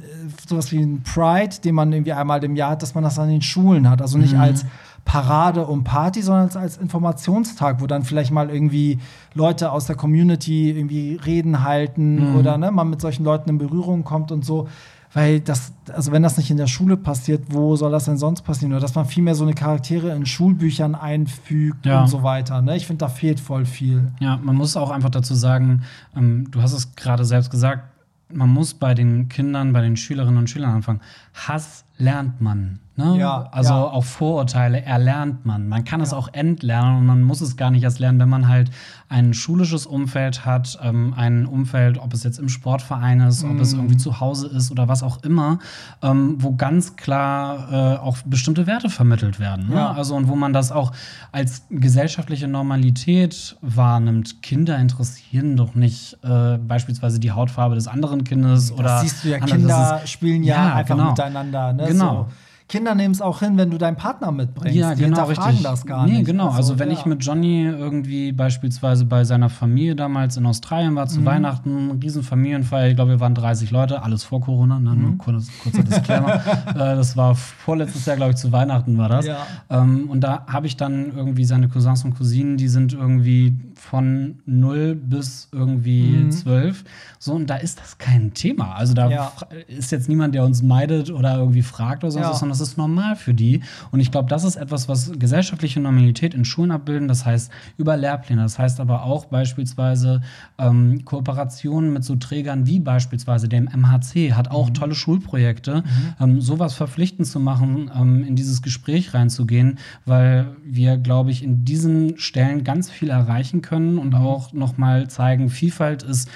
[0.48, 3.28] sowas wie ein Pride, den man irgendwie einmal im Jahr hat, dass man das an
[3.28, 4.00] den Schulen hat.
[4.00, 4.40] Also nicht Mhm.
[4.40, 4.64] als
[5.04, 8.98] Parade und Party, sondern als, als Informationstag, wo dann vielleicht mal irgendwie
[9.34, 12.36] Leute aus der Community irgendwie Reden halten Mhm.
[12.36, 14.68] oder ne, man mit solchen Leuten in Berührung kommt und so.
[15.12, 18.42] Weil das, also wenn das nicht in der Schule passiert, wo soll das denn sonst
[18.42, 18.72] passieren?
[18.72, 22.02] Oder dass man vielmehr so eine Charaktere in Schulbüchern einfügt Ja.
[22.02, 22.62] und so weiter.
[22.62, 22.76] Ne?
[22.76, 24.12] Ich finde, da fehlt voll viel.
[24.20, 25.82] Ja, man muss auch einfach dazu sagen,
[26.16, 27.84] ähm, du hast es gerade selbst gesagt,
[28.32, 31.00] man muss bei den Kindern, bei den Schülerinnen und Schülern anfangen.
[31.34, 32.78] Hass lernt man.
[32.96, 33.16] Ne?
[33.18, 33.80] Ja, also ja.
[33.84, 35.68] auch Vorurteile erlernt man.
[35.68, 38.46] Man kann es auch entlernen und man muss es gar nicht erst lernen, wenn man
[38.46, 38.70] halt
[39.08, 43.60] ein schulisches Umfeld hat, ähm, ein Umfeld, ob es jetzt im Sportverein ist, ob Mhm.
[43.60, 45.58] es irgendwie zu Hause ist oder was auch immer,
[46.02, 49.68] ähm, wo ganz klar äh, auch bestimmte Werte vermittelt werden.
[49.70, 49.76] Ne?
[49.76, 49.92] Ja.
[49.92, 50.92] Also und wo man das auch
[51.32, 54.42] als gesellschaftliche Normalität wahrnimmt.
[54.42, 59.28] Kinder interessieren doch nicht äh, beispielsweise die Hautfarbe des anderen Kindes oder das siehst du
[59.30, 61.10] ja, andere- Kinder ist- spielen ja, Ja, einfach genau.
[61.10, 61.72] miteinander.
[61.72, 61.86] Ne?
[61.92, 62.26] Genau.
[62.28, 62.34] So.
[62.70, 64.76] Kinder nehmen es auch hin, wenn du deinen Partner mitbringst.
[64.78, 65.64] Ja, Die genau, hinterfragen richtig.
[65.68, 66.26] das gar nee, nicht.
[66.26, 66.50] genau.
[66.50, 66.94] Also, wenn ja.
[66.96, 71.08] ich mit Johnny irgendwie beispielsweise bei seiner Familie damals in Australien war, Mhm.
[71.08, 74.90] zu Weihnachten, riesen Familienfeier, ich glaube, wir waren 30 Leute, alles vor Corona, ne?
[74.90, 75.02] Mhm.
[75.02, 76.34] nur kurz, kurzer Disclaimer.
[76.68, 79.26] äh, das war vorletztes Jahr, glaube ich, zu Weihnachten war das.
[79.26, 79.38] Ja.
[79.68, 84.40] Ähm, und da habe ich dann irgendwie seine Cousins und Cousinen, die sind irgendwie von
[84.44, 86.30] 0 bis irgendwie Mhm.
[86.30, 86.84] 12.
[87.18, 88.74] So, und da ist das kein Thema.
[88.74, 89.32] Also da Ja.
[89.68, 92.30] ist jetzt niemand, der uns meidet oder irgendwie fragt oder sonst Ja.
[92.30, 93.62] was, sondern das ist normal für die.
[93.90, 97.08] Und ich glaube, das ist etwas, was gesellschaftliche Normalität in Schulen abbilden.
[97.08, 98.42] Das heißt, über Lehrpläne.
[98.42, 100.20] Das heißt aber auch beispielsweise
[100.58, 105.82] ähm, Kooperationen mit so Trägern wie beispielsweise dem MHC hat auch tolle Schulprojekte.
[106.20, 111.64] Ähm, sowas verpflichtend zu machen, ähm, in dieses Gespräch reinzugehen, weil wir, glaube ich, in
[111.64, 116.28] diesen Stellen ganz viel erreichen können und auch nochmal zeigen, Vielfalt ist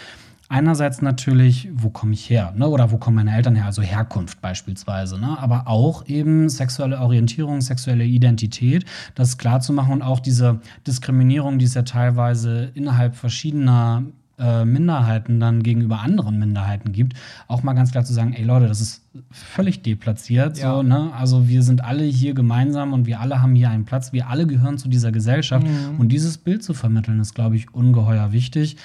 [0.50, 2.68] Einerseits natürlich, wo komme ich her, ne?
[2.68, 5.38] oder wo kommen meine Eltern her, also Herkunft beispielsweise, ne?
[5.38, 11.58] aber auch eben sexuelle Orientierung, sexuelle Identität, das klar zu machen und auch diese Diskriminierung,
[11.58, 14.04] die es ja teilweise innerhalb verschiedener
[14.38, 17.14] äh, Minderheiten dann gegenüber anderen Minderheiten gibt,
[17.48, 20.74] auch mal ganz klar zu sagen, ey Leute, das ist völlig deplatziert, Ja.
[20.76, 21.10] so, ne?
[21.16, 24.46] also wir sind alle hier gemeinsam und wir alle haben hier einen Platz, wir alle
[24.46, 25.66] gehören zu dieser Gesellschaft
[25.98, 28.76] und dieses Bild zu vermitteln ist, glaube ich, ungeheuer wichtig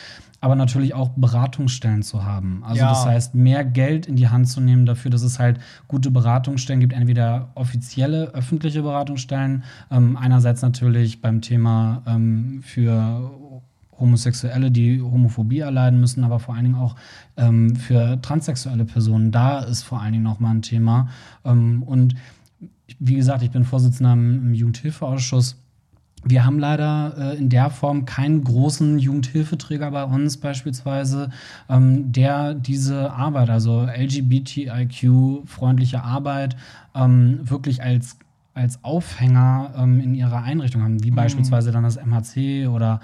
[0.42, 2.64] aber natürlich auch Beratungsstellen zu haben.
[2.64, 2.88] Also Ja.
[2.90, 6.80] das heißt, mehr Geld in die Hand zu nehmen dafür, dass es halt gute Beratungsstellen
[6.80, 13.32] gibt, entweder offizielle, öffentliche Beratungsstellen, ähm, einerseits natürlich beim Thema ähm, für
[14.00, 16.96] Homosexuelle, die Homophobie erleiden müssen, aber vor allen Dingen auch
[17.38, 19.32] ähm, für transsexuelle Personen.
[19.32, 21.10] Da ist vor allen Dingen nochmal ein Thema.
[21.46, 22.16] Ähm, und
[23.00, 25.58] wie gesagt, ich bin Vorsitzender im, im Jugendhilfeausschuss.
[26.24, 31.30] Wir haben leider äh, in der Form keinen großen Jugendhilfeträger bei uns beispielsweise,
[31.70, 36.58] ähm, der diese Arbeit, also LGBTIQ-freundliche Arbeit,
[36.94, 38.18] ähm, wirklich als
[38.56, 43.00] als Aufhänger ähm, in ihrer Einrichtung haben, wie beispielsweise dann das MHC oder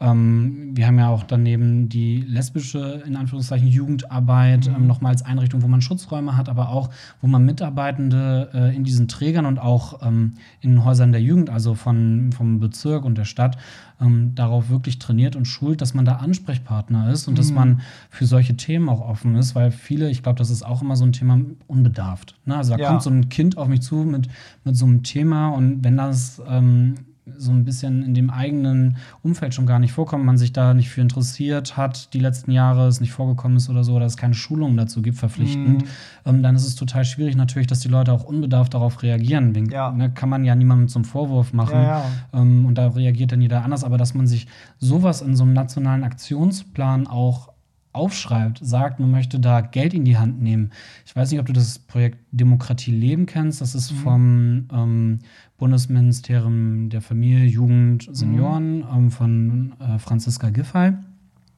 [0.00, 5.62] ähm, wir haben ja auch daneben die lesbische, in Anführungszeichen, Jugendarbeit ähm, nochmal als Einrichtung,
[5.62, 6.88] wo man Schutzräume hat, aber auch,
[7.20, 11.74] wo man Mitarbeitende äh, in diesen Trägern und auch ähm, in Häusern der Jugend, also
[11.74, 13.58] von, vom Bezirk und der Stadt,
[14.00, 18.24] ähm, darauf wirklich trainiert und schult, dass man da Ansprechpartner ist und dass man für
[18.24, 21.12] solche Themen auch offen ist, weil viele, ich glaube, das ist auch immer so ein
[21.12, 22.36] Thema unbedarft.
[22.46, 22.56] Ne?
[22.56, 22.88] Also da Ja.
[22.88, 24.28] kommt so ein Kind auf mich zu mit,
[24.64, 26.94] mit so einem Thema und wenn das ähm,
[27.36, 30.88] so ein bisschen in dem eigenen Umfeld schon gar nicht vorkommt, man sich da nicht
[30.90, 34.34] für interessiert hat, die letzten Jahre es nicht vorgekommen ist oder so, oder es keine
[34.34, 35.84] Schulungen dazu gibt, verpflichtend,
[36.26, 39.54] ähm, dann ist es total schwierig natürlich, dass die Leute auch unbedarft darauf reagieren.
[39.54, 39.90] Wegen, Ja.
[39.92, 41.74] ne, kann man ja niemandem zum Vorwurf machen.
[41.76, 42.04] Ja, ja.
[42.32, 44.46] Ähm, und da reagiert dann jeder anders, aber dass man sich
[44.78, 47.49] sowas in so einem nationalen Aktionsplan auch
[47.92, 50.70] aufschreibt, sagt, man möchte da Geld in die Hand nehmen.
[51.04, 53.60] Ich weiß nicht, ob du das Projekt Demokratie leben kennst.
[53.60, 55.18] Das ist vom ähm,
[55.58, 60.92] Bundesministerium der Familie, Jugend, Senioren ähm, von äh, Franziska Giffey,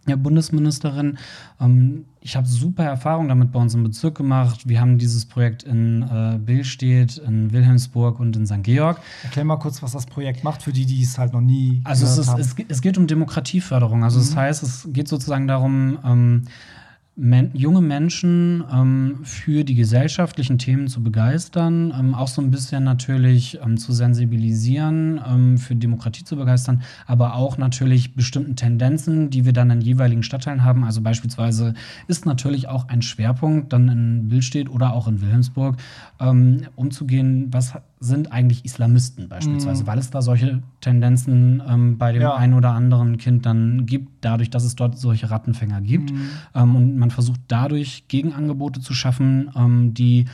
[0.07, 1.19] der Bundesministerin.
[1.61, 4.69] Ähm, ich habe super Erfahrungen damit bei uns im Bezirk gemacht.
[4.69, 8.63] Wir haben dieses Projekt in äh, Billstedt, in Wilhelmsburg und in St.
[8.63, 9.01] Georg.
[9.25, 12.05] Erklär mal kurz, was das Projekt macht, für die, die es halt noch nie Also
[12.05, 12.41] es, ist, haben.
[12.41, 14.05] es, es geht um Demokratieförderung.
[14.05, 16.43] Also das heißt, es geht sozusagen darum, ähm,
[17.15, 22.85] men junge Menschen ähm, für die gesellschaftlichen Themen zu begeistern, ähm, auch so ein bisschen
[22.85, 29.45] natürlich ähm, zu sensibilisieren, ähm, für Demokratie zu begeistern, aber auch natürlich bestimmten Tendenzen, die
[29.45, 30.85] wir dann in jeweiligen Stadtteilen haben.
[30.85, 31.75] Also beispielsweise
[32.09, 35.77] ist natürlich auch ein Schwerpunkt dann in Billstedt oder auch in Wilhelmsburg,
[36.19, 42.23] ähm, umzugehen, was sind eigentlich Islamisten beispielsweise, weil es da solche Tendenzen ähm, bei dem
[42.23, 42.35] Ja.
[42.35, 46.13] einen oder anderen Kind dann gibt, dadurch, dass es dort solche Rattenfänger gibt.
[46.13, 46.31] Mhm.
[46.55, 50.27] Ähm, und man versucht dadurch Gegenangebote zu schaffen, ähm, die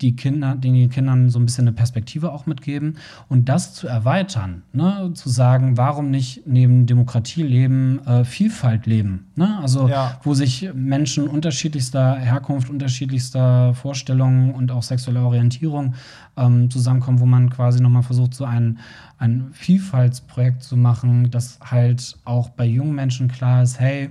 [0.00, 4.62] die Kinder, den Kindern so ein bisschen eine Perspektive auch mitgeben und das zu erweitern,
[4.72, 5.10] ne?
[5.14, 9.58] zu sagen, warum nicht neben Demokratie leben, äh, Vielfalt leben, ne?
[9.60, 10.20] also Ja.
[10.22, 15.94] wo sich Menschen unterschiedlichster Herkunft, unterschiedlichster Vorstellungen und auch sexuelle Orientierung
[16.36, 18.78] ähm, zusammenkommen, wo man quasi nochmal versucht, so ein,
[19.18, 24.10] ein Vielfaltsprojekt zu machen, das halt auch bei jungen Menschen klar ist, hey,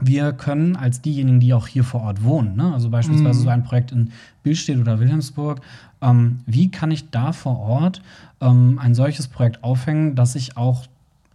[0.00, 2.72] wir können als diejenigen, die auch hier vor Ort wohnen, ne?
[2.72, 3.44] also beispielsweise Mhm.
[3.44, 4.10] so ein Projekt in
[4.42, 5.60] Billstedt oder Wilhelmsburg,
[6.00, 8.02] ähm, wie kann ich da vor Ort
[8.40, 10.86] ähm, ein solches Projekt aufhängen, dass ich auch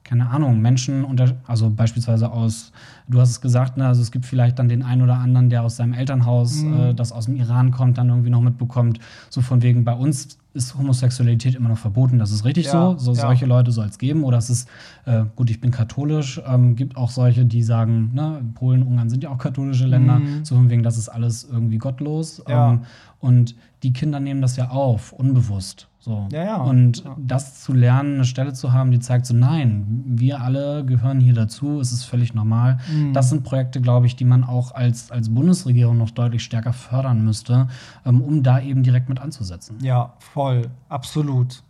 [0.04, 2.72] keine Ahnung, Menschen unter, also beispielsweise aus,
[3.08, 5.64] du hast es gesagt, ne, also es gibt vielleicht dann den einen oder anderen, der
[5.64, 6.74] aus seinem Elternhaus, Mhm.
[6.80, 9.00] äh, das aus dem Iran kommt, dann irgendwie noch mitbekommt,
[9.30, 12.98] so von wegen, bei uns ist Homosexualität immer noch verboten, das ist richtig Ja, so,
[12.98, 13.22] so ja.
[13.22, 14.68] solche Leute soll es geben, oder es ist,
[15.06, 19.24] äh, gut, ich bin katholisch, ähm, gibt auch solche, die sagen, ne, Polen, Ungarn sind
[19.24, 20.44] ja auch katholische Länder, Mhm.
[20.46, 22.72] so von wegen, das ist alles irgendwie gottlos, Ja.
[22.72, 22.80] ähm,
[23.20, 25.88] und die Kinder nehmen das ja auf, unbewusst.
[26.00, 26.28] So.
[26.32, 26.56] Ja, ja.
[26.58, 31.20] Und das zu lernen, eine Stelle zu haben, die zeigt so, nein, wir alle gehören
[31.20, 32.80] hier dazu, es ist völlig normal.
[32.90, 32.97] Mhm.
[33.14, 37.24] Das sind Projekte, glaube ich, die man auch als, als Bundesregierung noch deutlich stärker fördern
[37.24, 37.68] müsste,
[38.06, 39.78] ähm, um da eben direkt mit anzusetzen.
[39.82, 41.64] Ja, voll, absolut.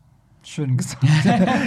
[0.44, 1.04] Schön gesagt.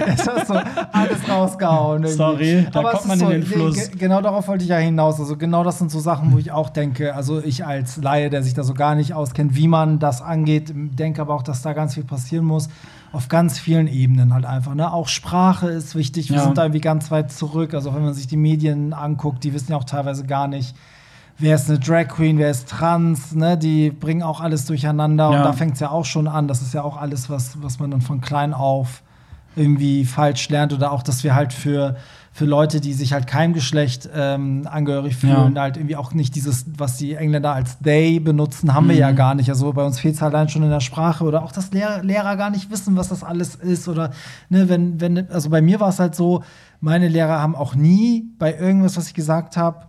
[0.06, 0.54] Jetzt hast du
[0.92, 2.02] alles rausgehauen.
[2.04, 2.16] irgendwie.
[2.16, 3.74] Sorry, da Aber kommt man ist in so, den Fluss.
[3.90, 5.20] ge- Genau darauf wollte ich ja hinaus.
[5.20, 8.42] Also genau das sind so Sachen, wo ich auch denke, also ich als Laie, der
[8.42, 11.74] sich da so gar nicht auskennt, wie man das angeht, denke aber auch, dass da
[11.74, 12.70] ganz viel passieren muss.
[13.12, 14.74] Auf ganz vielen Ebenen halt einfach.
[14.74, 14.92] Ne?
[14.92, 16.30] Auch Sprache ist wichtig.
[16.30, 16.44] Wir Ja.
[16.44, 17.74] sind da irgendwie ganz weit zurück.
[17.74, 20.76] Also wenn man sich die Medien anguckt, die wissen ja auch teilweise gar nicht,
[21.38, 23.58] wer ist eine Drag Queen, wer ist trans, ne?
[23.58, 25.24] Die bringen auch alles durcheinander.
[25.30, 25.38] Ja.
[25.38, 26.46] Und da fängt es ja auch schon an.
[26.46, 29.02] Das ist ja auch alles, was, was man dann von klein auf
[29.56, 30.72] irgendwie falsch lernt.
[30.72, 31.96] Oder auch, dass wir halt für,
[32.40, 35.60] für Leute, die sich halt keinem Geschlecht ähm, angehörig fühlen, Ja.
[35.60, 39.00] halt irgendwie auch nicht dieses, was die Engländer als they benutzen, haben wir Mhm.
[39.02, 39.50] ja gar nicht.
[39.50, 42.36] Also bei uns fehlt es allein schon in der Sprache oder auch, dass Lehrer, Lehrer
[42.38, 43.88] gar nicht wissen, was das alles ist.
[43.88, 44.12] Oder
[44.48, 46.42] ne, wenn, wenn, also bei mir war es halt so,
[46.80, 49.82] meine Lehrer haben auch nie bei irgendwas, was ich gesagt habe,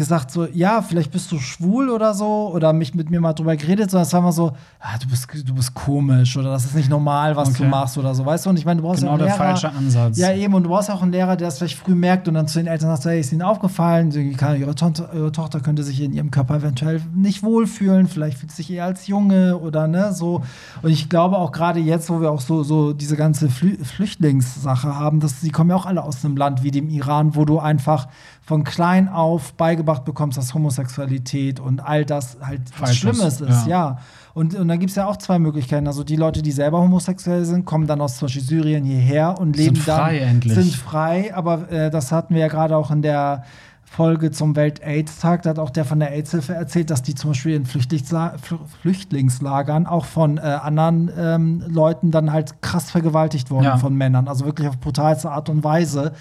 [0.00, 3.54] gesagt so, ja, vielleicht bist du schwul oder so oder mich mit mir mal drüber
[3.54, 6.74] geredet, sondern es war immer so, ah, du bist du bist komisch oder das ist
[6.74, 7.68] nicht normal, was du Okay.
[7.68, 8.50] machst oder so, weißt du?
[8.50, 10.16] Und ich meine, du brauchst ja Genau auch einen der Lehrer, falsche Ansatz.
[10.16, 12.34] Ja, eben und du brauchst ja auch einen Lehrer, der das vielleicht früh merkt und
[12.34, 16.00] dann zu den Eltern sagt, hey, ist ihnen aufgefallen, ihre, Tochter, ihre Tochter könnte sich
[16.00, 20.14] in ihrem Körper eventuell nicht wohlfühlen, vielleicht fühlt sie sich eher als Junge oder ne,
[20.14, 20.42] so.
[20.80, 24.96] Und ich glaube auch gerade jetzt, wo wir auch so, so diese ganze Flü Flüchtlingssache
[24.98, 27.58] haben, dass die kommen ja auch alle aus einem Land wie dem Iran, wo du
[27.58, 28.08] einfach
[28.42, 33.68] von klein auf beigebracht bekommst, dass Homosexualität und all das halt was Schlimmes ist, ja.
[33.68, 33.98] ja.
[34.32, 35.88] Und, und da gibt es ja auch zwei Möglichkeiten.
[35.88, 39.56] Also die Leute, die selber homosexuell sind, kommen dann aus zum Beispiel Syrien hierher und
[39.56, 40.54] leben Sind frei dann, endlich.
[40.54, 41.34] sind frei.
[41.34, 43.42] Aber äh, das hatten wir ja gerade auch in der
[43.82, 45.42] Folge zum Welt-AIDS-Tag.
[45.42, 48.58] Da hat auch der von der AIDS-Hilfe erzählt, dass die zum Beispiel in Flüchtlingsla Fl
[48.82, 53.78] Flüchtlingslagern auch von äh, anderen ähm, Leuten dann halt krass vergewaltigt wurden Ja.
[53.78, 54.28] von Männern.
[54.28, 56.12] Also wirklich auf brutalste Art und Weise.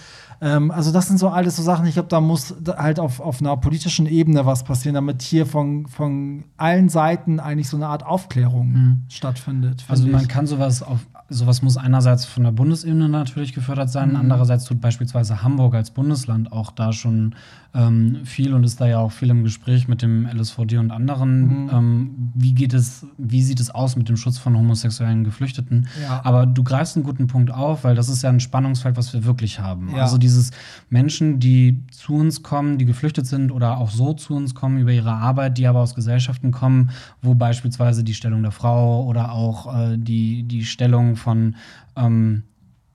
[0.41, 3.41] Ähm, also das sind so alles so Sachen, ich glaube, da muss halt auf, auf
[3.41, 8.05] einer politischen Ebene was passieren, damit hier von, von allen Seiten eigentlich so eine Art
[8.05, 9.85] Aufklärung stattfindet.
[9.87, 10.29] Also man ich.
[10.29, 14.15] kann sowas auf sowas muss einerseits von der Bundesebene natürlich gefördert sein, Mhm.
[14.17, 17.35] andererseits tut beispielsweise Hamburg als Bundesland auch da schon
[17.75, 21.65] ähm, viel und ist da ja auch viel im Gespräch mit dem LSVD und anderen.
[21.65, 21.69] Mhm.
[21.71, 25.87] Ähm, wie geht es, wie sieht es aus mit dem Schutz von homosexuellen Geflüchteten?
[26.01, 26.21] Ja.
[26.23, 29.23] Aber du greifst einen guten Punkt auf, weil das ist ja ein Spannungsfeld, was wir
[29.23, 29.91] wirklich haben.
[29.95, 30.01] Ja.
[30.01, 30.49] Also dieses
[30.89, 34.91] Menschen, die zu uns kommen, die geflüchtet sind oder auch so zu uns kommen über
[34.91, 36.89] ihre Arbeit, die aber aus Gesellschaften kommen,
[37.21, 41.55] wo beispielsweise die Stellung der Frau oder auch äh, die, die Stellung von
[41.95, 42.43] ähm,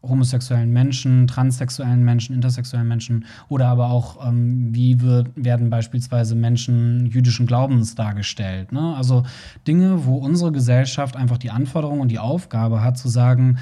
[0.09, 7.07] homosexuellen Menschen, transsexuellen Menschen, intersexuellen Menschen oder aber auch, ähm, wie wird, werden beispielsweise Menschen
[7.07, 8.72] jüdischen Glaubens dargestellt.
[8.72, 8.95] Ne?
[8.97, 9.25] Also
[9.66, 13.59] Dinge, wo unsere Gesellschaft einfach die Anforderung und die Aufgabe hat zu sagen,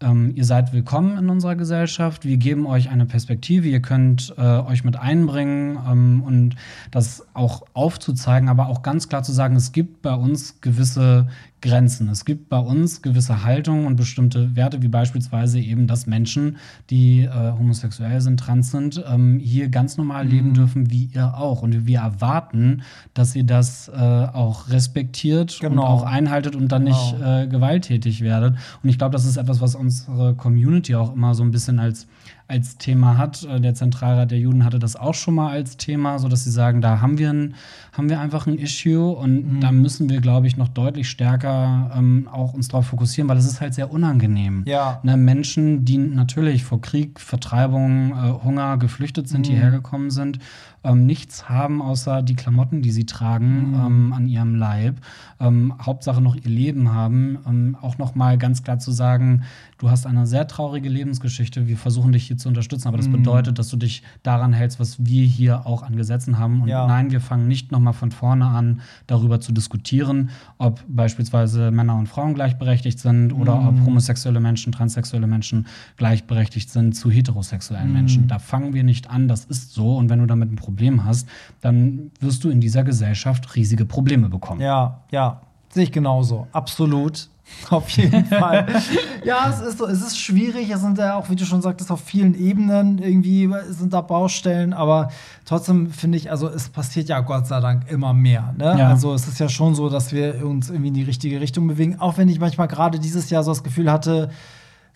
[0.00, 4.40] ähm, ihr seid willkommen in unserer Gesellschaft, wir geben euch eine Perspektive, ihr könnt äh,
[4.40, 6.56] euch mit einbringen ähm, und
[6.90, 11.28] das auch aufzuzeigen, aber auch ganz klar zu sagen, es gibt bei uns gewisse
[11.62, 12.08] Grenzen.
[12.08, 16.56] Es gibt bei uns gewisse Haltungen und bestimmte Werte, wie beispielsweise eben, dass Menschen,
[16.90, 21.62] die äh, homosexuell sind, trans sind, ähm, hier ganz normal leben dürfen, wie ihr auch.
[21.62, 22.82] Und wir erwarten,
[23.14, 25.72] dass ihr das äh, auch respektiert Genau.
[25.82, 27.42] und auch einhaltet und dann nicht Genau.
[27.42, 28.56] äh, gewalttätig werdet.
[28.82, 32.06] Und ich glaube, das ist etwas, was unsere Community auch immer so ein bisschen als
[32.52, 33.42] als Thema hat.
[33.44, 36.50] Äh, Der Zentralrat der Juden hatte das auch schon mal als Thema, so dass sie
[36.50, 37.54] sagen, da haben wir ein,
[37.92, 39.60] haben wir einfach ein Issue und Mhm.
[39.60, 43.46] da müssen wir, glaube ich, noch deutlich stärker ähm, auch uns darauf fokussieren, weil es
[43.46, 44.64] ist halt sehr unangenehm.
[44.66, 45.00] Ja.
[45.02, 49.50] Ne, Menschen, die natürlich vor Krieg, Vertreibung, äh, Hunger geflüchtet sind, Mhm.
[49.52, 50.38] hierher gekommen sind,
[50.84, 53.74] ähm, nichts haben außer die Klamotten, die sie tragen Mhm.
[53.74, 54.96] ähm, an ihrem Leib,
[55.40, 59.42] ähm, Hauptsache noch ihr Leben haben, ähm, auch noch mal ganz klar zu sagen,
[59.78, 62.88] du hast eine sehr traurige Lebensgeschichte, wir versuchen dich hier zu unterstützen.
[62.88, 63.12] Aber das mhm.
[63.12, 66.62] bedeutet, dass du dich daran hältst, was wir hier auch an Gesetzen haben.
[66.62, 66.86] Und ja.
[66.86, 72.08] nein, wir fangen nicht nochmal von vorne an, darüber zu diskutieren, ob beispielsweise Männer und
[72.08, 73.68] Frauen gleichberechtigt sind oder mhm.
[73.68, 75.66] ob homosexuelle Menschen, transsexuelle Menschen
[75.96, 77.94] gleichberechtigt sind zu heterosexuellen mhm.
[77.94, 78.28] Menschen.
[78.28, 79.96] Da fangen wir nicht an, das ist so.
[79.96, 80.71] Und wenn du damit ein Problem
[81.04, 81.28] hast,
[81.60, 84.60] dann wirst du in dieser Gesellschaft riesige Probleme bekommen.
[84.60, 86.46] Ja, ja, sehe ich genauso.
[86.52, 87.28] Absolut.
[87.70, 88.66] Auf jeden Fall.
[89.24, 90.70] ja, es ist so, es ist schwierig.
[90.70, 94.72] Es sind ja auch, wie du schon sagtest, auf vielen Ebenen irgendwie sind da Baustellen,
[94.72, 95.10] aber
[95.44, 98.54] trotzdem finde ich, also es passiert ja Gott sei Dank immer mehr.
[98.56, 98.76] Ne?
[98.78, 98.88] Ja.
[98.88, 101.98] Also es ist ja schon so, dass wir uns irgendwie in die richtige Richtung bewegen.
[101.98, 104.30] Auch wenn ich manchmal gerade dieses Jahr so das Gefühl hatte,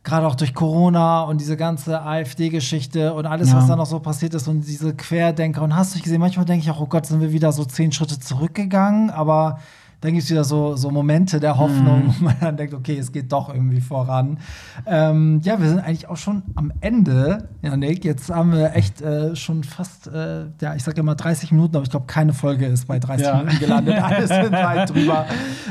[0.07, 3.57] gerade auch durch Corona und diese ganze AfD-Geschichte und alles, ja.
[3.57, 6.62] was da noch so passiert ist und diese Querdenker und hast du gesehen, manchmal denke
[6.62, 9.59] ich auch, oh Gott, sind wir wieder so zehn Schritte zurückgegangen, aber
[10.01, 12.14] dann gibt es wieder so, so Momente der Hoffnung, mm.
[12.18, 14.38] wo man dann denkt, okay, es geht doch irgendwie voran.
[14.84, 18.05] Ähm, ja, wir sind eigentlich auch schon am Ende, Janik.
[18.05, 21.84] Jetzt haben wir echt äh, schon fast, äh, ja, ich sage immer 30 Minuten, aber
[21.84, 23.38] ich glaube, keine Folge ist bei 30 ja.
[23.38, 24.03] Minuten gelandet.
[24.03, 25.26] Alles sind weit drüber.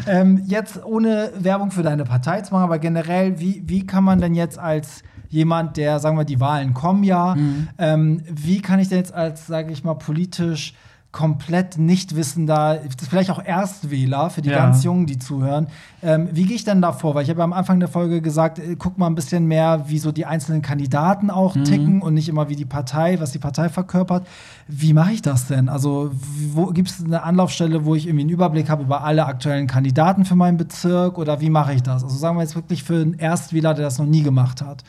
[0.07, 4.19] Ähm, jetzt ohne Werbung für deine Partei zu machen, aber generell, wie, wie kann man
[4.19, 7.67] denn jetzt als jemand, der, sagen wir, die Wahlen kommen ja, mhm.
[7.77, 10.73] ähm, wie kann ich denn jetzt als, sage ich mal, politisch
[11.15, 14.57] komplett Nichtwissender, vielleicht auch Erstwähler für die ja.
[14.57, 15.67] ganz Jungen, die zuhören.
[16.03, 17.15] Ähm, wie gehe ich denn da vor?
[17.15, 19.97] Weil ich habe am Anfang der Folge gesagt, äh, guck mal ein bisschen mehr, wie
[19.97, 21.63] so die einzelnen Kandidaten auch mhm.
[21.63, 24.27] ticken und nicht immer wie die Partei, was die Partei verkörpert.
[24.67, 25.69] Wie mache ich das denn?
[25.69, 26.11] Also,
[26.51, 30.25] wo gibt es eine Anlaufstelle, wo ich irgendwie einen Überblick habe über alle aktuellen Kandidaten
[30.25, 32.03] für meinen Bezirk oder wie mache ich das?
[32.03, 34.83] Also sagen wir jetzt wirklich für einen Erstwähler, der das noch nie gemacht hat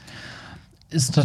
[0.88, 1.18] ist,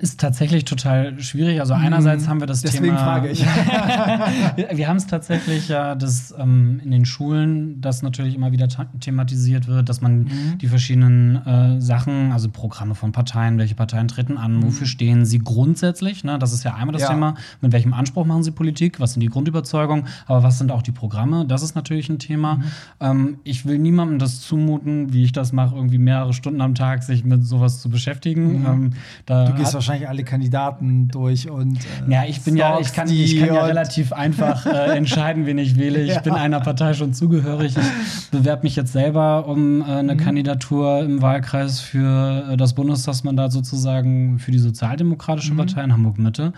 [0.00, 1.60] ist tatsächlich total schwierig.
[1.60, 2.28] Also einerseits mhm.
[2.28, 3.20] haben wir das Deswegen Thema.
[3.20, 4.76] Deswegen frage ich.
[4.78, 8.68] wir haben es tatsächlich ja, dass ähm, in den Schulen das natürlich immer wieder
[9.00, 10.58] thematisiert wird, dass man mhm.
[10.60, 14.62] die verschiedenen äh, Sachen, also Programme von Parteien, welche Parteien treten an, mhm.
[14.64, 16.24] wofür stehen sie grundsätzlich.
[16.24, 16.38] Ne?
[16.38, 17.10] Das ist ja einmal das ja.
[17.10, 20.82] Thema, mit welchem Anspruch machen sie Politik, was sind die Grundüberzeugungen, aber was sind auch
[20.82, 21.44] die Programme?
[21.44, 22.56] Das ist natürlich ein Thema.
[22.56, 22.62] Mhm.
[23.00, 27.02] Ähm, ich will niemandem das zumuten, wie ich das mache, irgendwie mehrere Stunden am Tag
[27.02, 28.60] sich mit sowas zu beschäftigen.
[28.60, 28.66] Mhm.
[28.66, 28.90] Ähm,
[29.26, 31.78] da du gehst wahrscheinlich alle Kandidaten durch und.
[31.78, 35.58] Äh, ja, ich bin ja, ich kann, ich kann ja relativ einfach äh, entscheiden, wen
[35.58, 36.02] ich wähle.
[36.02, 36.20] Ich ja.
[36.20, 37.76] bin einer Partei schon zugehörig.
[37.76, 40.18] Ich bewerbe mich jetzt selber um äh, eine mhm.
[40.18, 45.58] Kandidatur im Wahlkreis für äh, das Bundestagsmandat sozusagen für die Sozialdemokratische mhm.
[45.58, 46.52] Partei in Hamburg Mitte.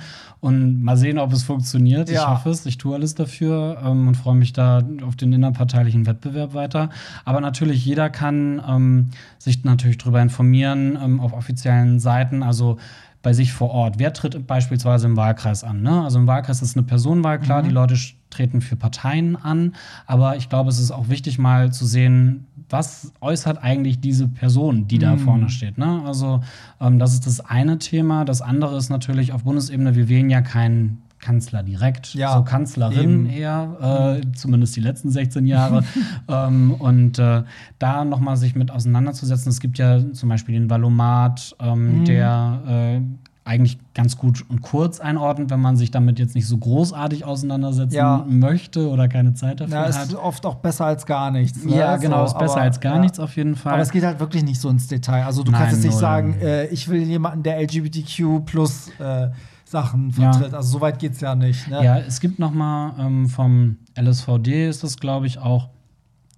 [0.44, 2.10] Und mal sehen, ob es funktioniert.
[2.10, 2.20] Ja.
[2.20, 2.66] Ich hoffe es.
[2.66, 6.90] Ich tue alles dafür ähm, und freue mich da auf den innerparteilichen Wettbewerb weiter.
[7.24, 12.42] Aber natürlich, jeder kann ähm, sich natürlich darüber informieren ähm, auf offiziellen Seiten.
[12.42, 12.76] Also
[13.24, 13.98] bei sich vor Ort.
[13.98, 15.82] Wer tritt beispielsweise im Wahlkreis an?
[15.82, 16.02] Ne?
[16.02, 17.68] Also im Wahlkreis ist eine Personenwahl, klar, mhm.
[17.68, 17.96] die Leute
[18.30, 19.74] treten für Parteien an,
[20.06, 24.86] aber ich glaube, es ist auch wichtig, mal zu sehen, was äußert eigentlich diese Person,
[24.88, 25.20] die da mhm.
[25.20, 25.78] vorne steht.
[25.78, 26.02] Ne?
[26.04, 26.42] Also
[26.80, 28.24] ähm, das ist das eine Thema.
[28.24, 33.24] Das andere ist natürlich auf Bundesebene, wir wählen ja keinen Kanzler direkt, ja, so Kanzlerin
[33.24, 33.30] eben.
[33.30, 35.82] eher, äh, zumindest die letzten 16 Jahre.
[36.28, 37.44] ähm, und äh,
[37.78, 39.48] da nochmal sich mit auseinanderzusetzen.
[39.50, 42.04] Es gibt ja zum Beispiel den Valomat, ähm, mhm.
[42.04, 43.00] der äh,
[43.46, 47.94] eigentlich ganz gut und kurz einordnet, wenn man sich damit jetzt nicht so großartig auseinandersetzen
[47.94, 48.24] ja.
[48.28, 50.08] möchte oder keine Zeit dafür ja, ist hat.
[50.08, 51.64] Ist oft auch besser als gar nichts.
[51.64, 51.76] Ne?
[51.76, 53.00] Ja, genau, so, ist besser aber, als gar ja.
[53.00, 53.74] nichts auf jeden Fall.
[53.74, 55.24] Aber es geht halt wirklich nicht so ins Detail.
[55.24, 59.28] Also du Nein, kannst jetzt nicht sagen, äh, ich will jemanden, der LGBTQ plus äh,
[59.74, 60.52] Sachen vertritt.
[60.52, 60.58] Ja.
[60.58, 61.68] Also so weit geht es ja nicht.
[61.68, 61.84] Ne?
[61.84, 65.68] Ja, es gibt noch mal ähm, vom LSVD ist das, glaube ich, auch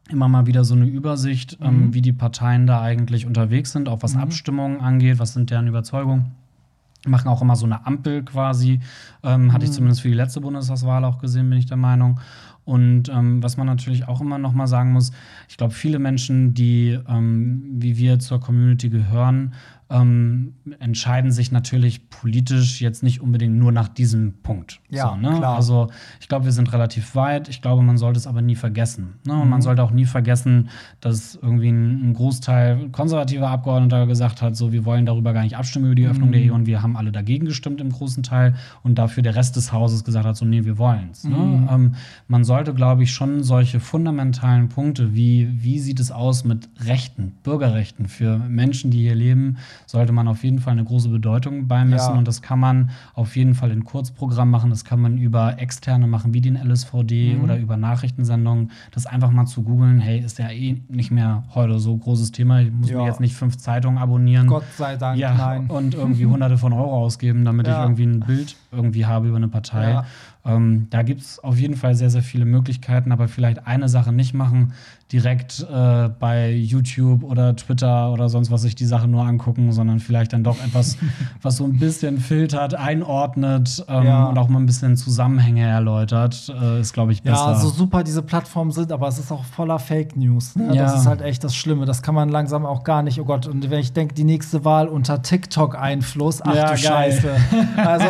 [0.09, 1.83] immer mal wieder so eine Übersicht, ähm, mhm.
[1.83, 4.23] ähm, wie die Parteien da eigentlich unterwegs sind, auch was mhm.
[4.23, 6.33] Abstimmungen angeht, was sind deren Überzeugungen
[7.07, 8.81] machen auch immer so eine Ampel quasi.
[9.23, 9.75] Ähm, hatte ich mhm.
[9.75, 12.21] zumindest für die letzte Bundestagswahl auch gesehen, bin ich der Meinung.
[12.65, 15.13] Und ähm, was man natürlich auch immer noch mal sagen muss,
[15.49, 19.55] ich glaube, viele Menschen, die ähm, wie wir zur Community gehören,
[19.89, 24.81] ähm, entscheiden sich natürlich politisch jetzt nicht unbedingt nur nach diesem Punkt.
[24.91, 25.37] Ja, so, ne?
[25.39, 25.55] klar.
[25.55, 25.89] Also
[26.21, 27.49] ich glaube, wir sind relativ weit.
[27.49, 29.15] Ich glaube, man sollte es aber nie vergessen.
[29.25, 29.35] Ne?
[29.35, 29.51] Und mhm.
[29.51, 30.71] man sollte auch nie vergessen,
[31.01, 35.87] dass irgendwie ein, Großteil konservativer Abgeordneter gesagt hat, so wir wollen darüber gar nicht abstimmen
[35.87, 36.33] über die Öffnung mhm.
[36.33, 39.57] der Ehe und wir haben alle dagegen gestimmt im großen Teil und dafür der Rest
[39.57, 41.25] des Hauses gesagt hat, so nee, wir wollen es.
[41.25, 41.37] Ne?
[41.37, 41.65] Mhm.
[41.65, 41.69] Ne?
[41.71, 41.95] Ähm,
[42.27, 47.35] man sollte, glaube ich, schon solche fundamentalen Punkte wie wie sieht es aus mit Rechten,
[47.43, 49.59] Bürgerrechten für Menschen, die hier leben,
[49.97, 52.13] sollte man auf jeden Fall eine große Bedeutung beimessen.
[52.13, 52.19] Ja.
[52.19, 54.69] Und das kann man auf jeden Fall in Kurzprogramm machen.
[54.69, 57.45] Das kann man über externe machen, wie den LSVD mhm.
[57.45, 58.73] oder über Nachrichtensendungen.
[58.91, 62.61] Das einfach mal zu googeln, hey, ist ja eh nicht mehr heute so großes Thema.
[62.61, 62.99] Ich muss ja.
[62.99, 64.49] mir jetzt nicht fünf Zeitungen abonnieren.
[64.49, 65.69] Gott sei Dank, ja, nein.
[65.69, 67.79] Und irgendwie hunderte von Euro ausgeben, damit ja.
[67.79, 70.03] ich irgendwie ein Bild irgendwie habe über eine Partei.
[70.47, 74.13] Ähm, da gibt es auf jeden Fall sehr, sehr viele Möglichkeiten, aber vielleicht eine Sache
[74.13, 74.75] nicht machen,
[75.13, 80.01] direkt äh, bei YouTube oder Twitter oder sonst was sich die Sache nur angucken sondern
[80.01, 80.97] vielleicht dann doch etwas,
[81.43, 84.25] was so ein bisschen filtert, einordnet ähm, Ja.
[84.27, 87.53] und auch mal ein bisschen Zusammenhänge erläutert, äh, ist, glaube ich, besser.
[87.53, 90.57] Ja, so super diese Plattformen sind, aber es ist auch voller Fake News.
[90.57, 90.75] Ne?
[90.75, 90.83] Ja.
[90.85, 91.87] Das ist halt echt das Schlimme.
[91.87, 93.21] Das kann man langsam auch gar nicht.
[93.21, 96.79] Oh Gott, und wenn ich denke, die nächste Wahl unter TikTok-Einfluss, ach Ja, du geil.
[96.79, 97.31] Scheiße.
[97.77, 98.07] Also,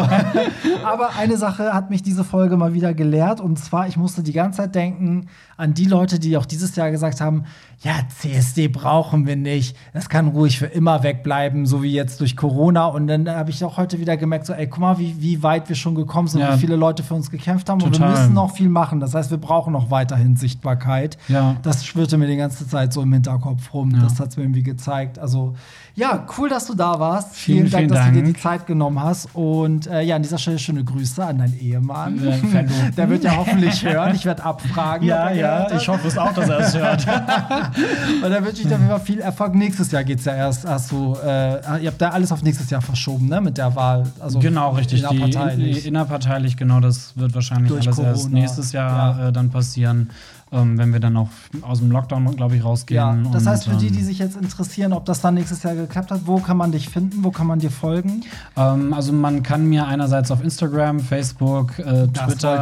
[0.84, 3.40] aber eine Sache hat mich diese Folge mal wieder gelehrt.
[3.40, 5.26] Und zwar, ich musste die ganze Zeit denken
[5.56, 7.44] an die Leute, die auch dieses Jahr gesagt haben:
[7.82, 9.76] Ja, CSD brauchen wir nicht.
[9.92, 12.86] Das kann ruhig für immer wegbleiben, so wie jetzt durch Corona.
[12.86, 15.68] Und dann habe ich auch heute wieder gemerkt: so, ey, guck mal, wie, wie weit
[15.68, 16.54] wir schon gekommen sind, Ja.
[16.54, 17.80] wie viele Leute für uns gekämpft haben.
[17.82, 18.10] Und wir Total.
[18.10, 19.00] müssen noch viel machen.
[19.00, 21.18] Das heißt, wir brauchen noch weiterhin Sichtbarkeit.
[21.28, 21.56] Ja.
[21.62, 23.90] Das schwirrte mir die ganze Zeit so im Hinterkopf rum.
[23.92, 24.00] Ja.
[24.00, 25.18] Das hat es mir irgendwie gezeigt.
[25.18, 25.54] Also,
[25.96, 27.34] ja, cool, dass du da warst.
[27.34, 28.40] Vielen, vielen dass du dir die Dank.
[28.42, 29.28] Zeit genommen hast.
[29.34, 32.20] Und äh, ja, an dieser Stelle schöne Grüße an deinen Ehemann.
[32.22, 32.62] Ja.
[32.96, 34.14] Der wird ja hoffentlich hören.
[34.14, 35.08] Ich werde abfragen.
[35.08, 37.06] ja, ja, ich hoffe es auch, dass er es hört.
[38.24, 39.54] Und dann wünsche ich dir auf jeden Fall viel Erfolg.
[39.54, 40.66] Nächstes Jahr geht es ja erst.
[40.66, 43.40] Hast du, äh, ihr habt da alles auf nächstes Jahr verschoben, ne?
[43.40, 44.04] Mit der Wahl.
[44.20, 45.00] Also genau, richtig.
[45.02, 45.82] Innerparteilich.
[45.82, 48.38] die, innerparteilich, genau, das wird wahrscheinlich Durch alles erst Corona.
[48.40, 49.28] nächstes Jahr Ja.
[49.28, 50.10] äh, dann passieren,
[50.52, 51.28] ähm, wenn wir dann auch
[51.62, 53.24] aus dem Lockdown, glaube ich, rausgehen.
[53.24, 56.12] ja, das heißt, für die, die sich jetzt interessieren, ob das dann nächstes Jahr geklappt
[56.12, 57.24] hat, wo kann man dich finden?
[57.24, 58.22] Wo kann man dir folgen?
[58.56, 62.60] Ähm, also man kann mir einerseits auf Instagram, Facebook, äh, Twitter.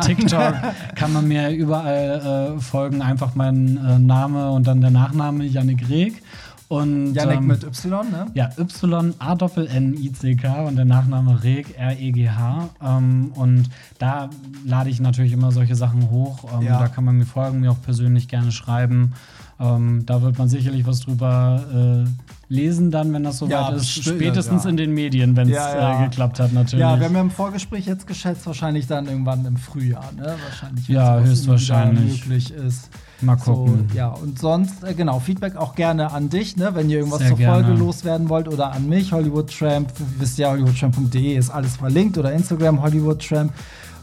[0.00, 0.54] TikTok,
[0.94, 3.02] kann man mir überall äh, folgen.
[3.02, 6.22] Einfach mein äh, Name und dann der Nachname, Yannick Reg.
[6.68, 8.26] Und, Janik ähm, mit Y, ne?
[8.34, 12.68] Ja, Y-A-N-N-I-C-K und der Nachname Reg, R-E-G-H.
[12.82, 14.28] Ähm, und da
[14.64, 16.44] lade ich natürlich immer solche Sachen hoch.
[16.54, 16.78] Ähm, Ja.
[16.78, 19.12] Da kann man mir folgen, mir auch persönlich gerne schreiben.
[19.60, 22.04] Ähm, da wird man sicherlich was drüber äh,
[22.48, 23.88] lesen, dann, wenn das soweit Ja, ist.
[23.90, 24.70] Spätestens ja.
[24.70, 26.80] in den Medien, wenn es Ja, äh, geklappt hat, natürlich.
[26.80, 30.34] Ja, wir haben ja im Vorgespräch jetzt geschätzt, wahrscheinlich dann irgendwann im Frühjahr, ne?
[30.48, 30.88] Wahrscheinlich.
[30.88, 32.26] wenn Ja, höchstwahrscheinlich.
[32.26, 32.90] möglich ist.
[33.20, 33.88] Mal gucken.
[33.90, 36.70] So, ja, und sonst, äh, genau, Feedback auch gerne an dich, ne?
[36.74, 37.78] wenn ihr irgendwas Sehr zur Folge gerne.
[37.78, 39.88] loswerden wollt oder an mich, Hollywood Tramp.
[39.98, 43.52] Ihr wisst ja, hollywoodtramp.de ist alles verlinkt oder Instagram Hollywood Tramp.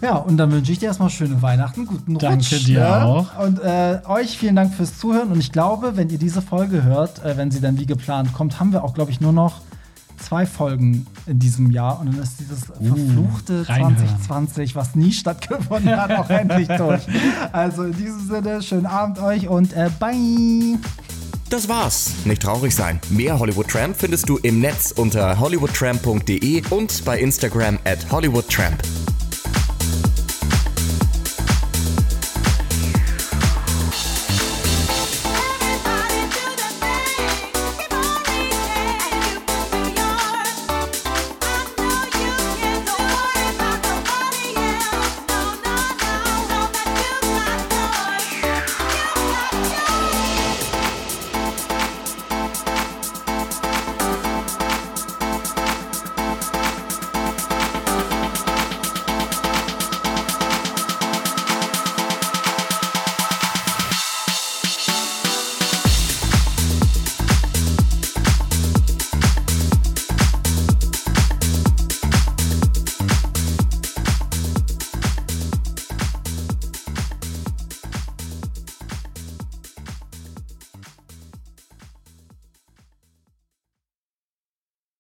[0.02, 2.66] Ja, und dann wünsche ich dir erstmal schöne Weihnachten, guten Danke Rutsch.
[2.66, 3.06] dir ne?
[3.06, 3.38] auch.
[3.46, 5.32] Und äh, euch vielen Dank fürs Zuhören.
[5.32, 8.60] Und ich glaube, wenn ihr diese Folge hört, äh, wenn sie dann wie geplant kommt,
[8.60, 9.62] haben wir auch, glaube ich, nur noch
[10.22, 12.00] zwei Folgen in diesem Jahr.
[12.00, 13.98] Und dann ist dieses verfluchte reinhören.
[13.98, 17.02] 2020, was nie stattgefunden hat, auch endlich durch.
[17.52, 20.78] Also in diesem Sinne, schönen Abend euch und äh, bye.
[21.50, 22.12] Das war's.
[22.24, 23.02] Nicht traurig sein.
[23.10, 28.82] Mehr Hollywood Tramp findest du im Netz unter hollywoodtramp.de und bei Instagram at hollywoodtramp.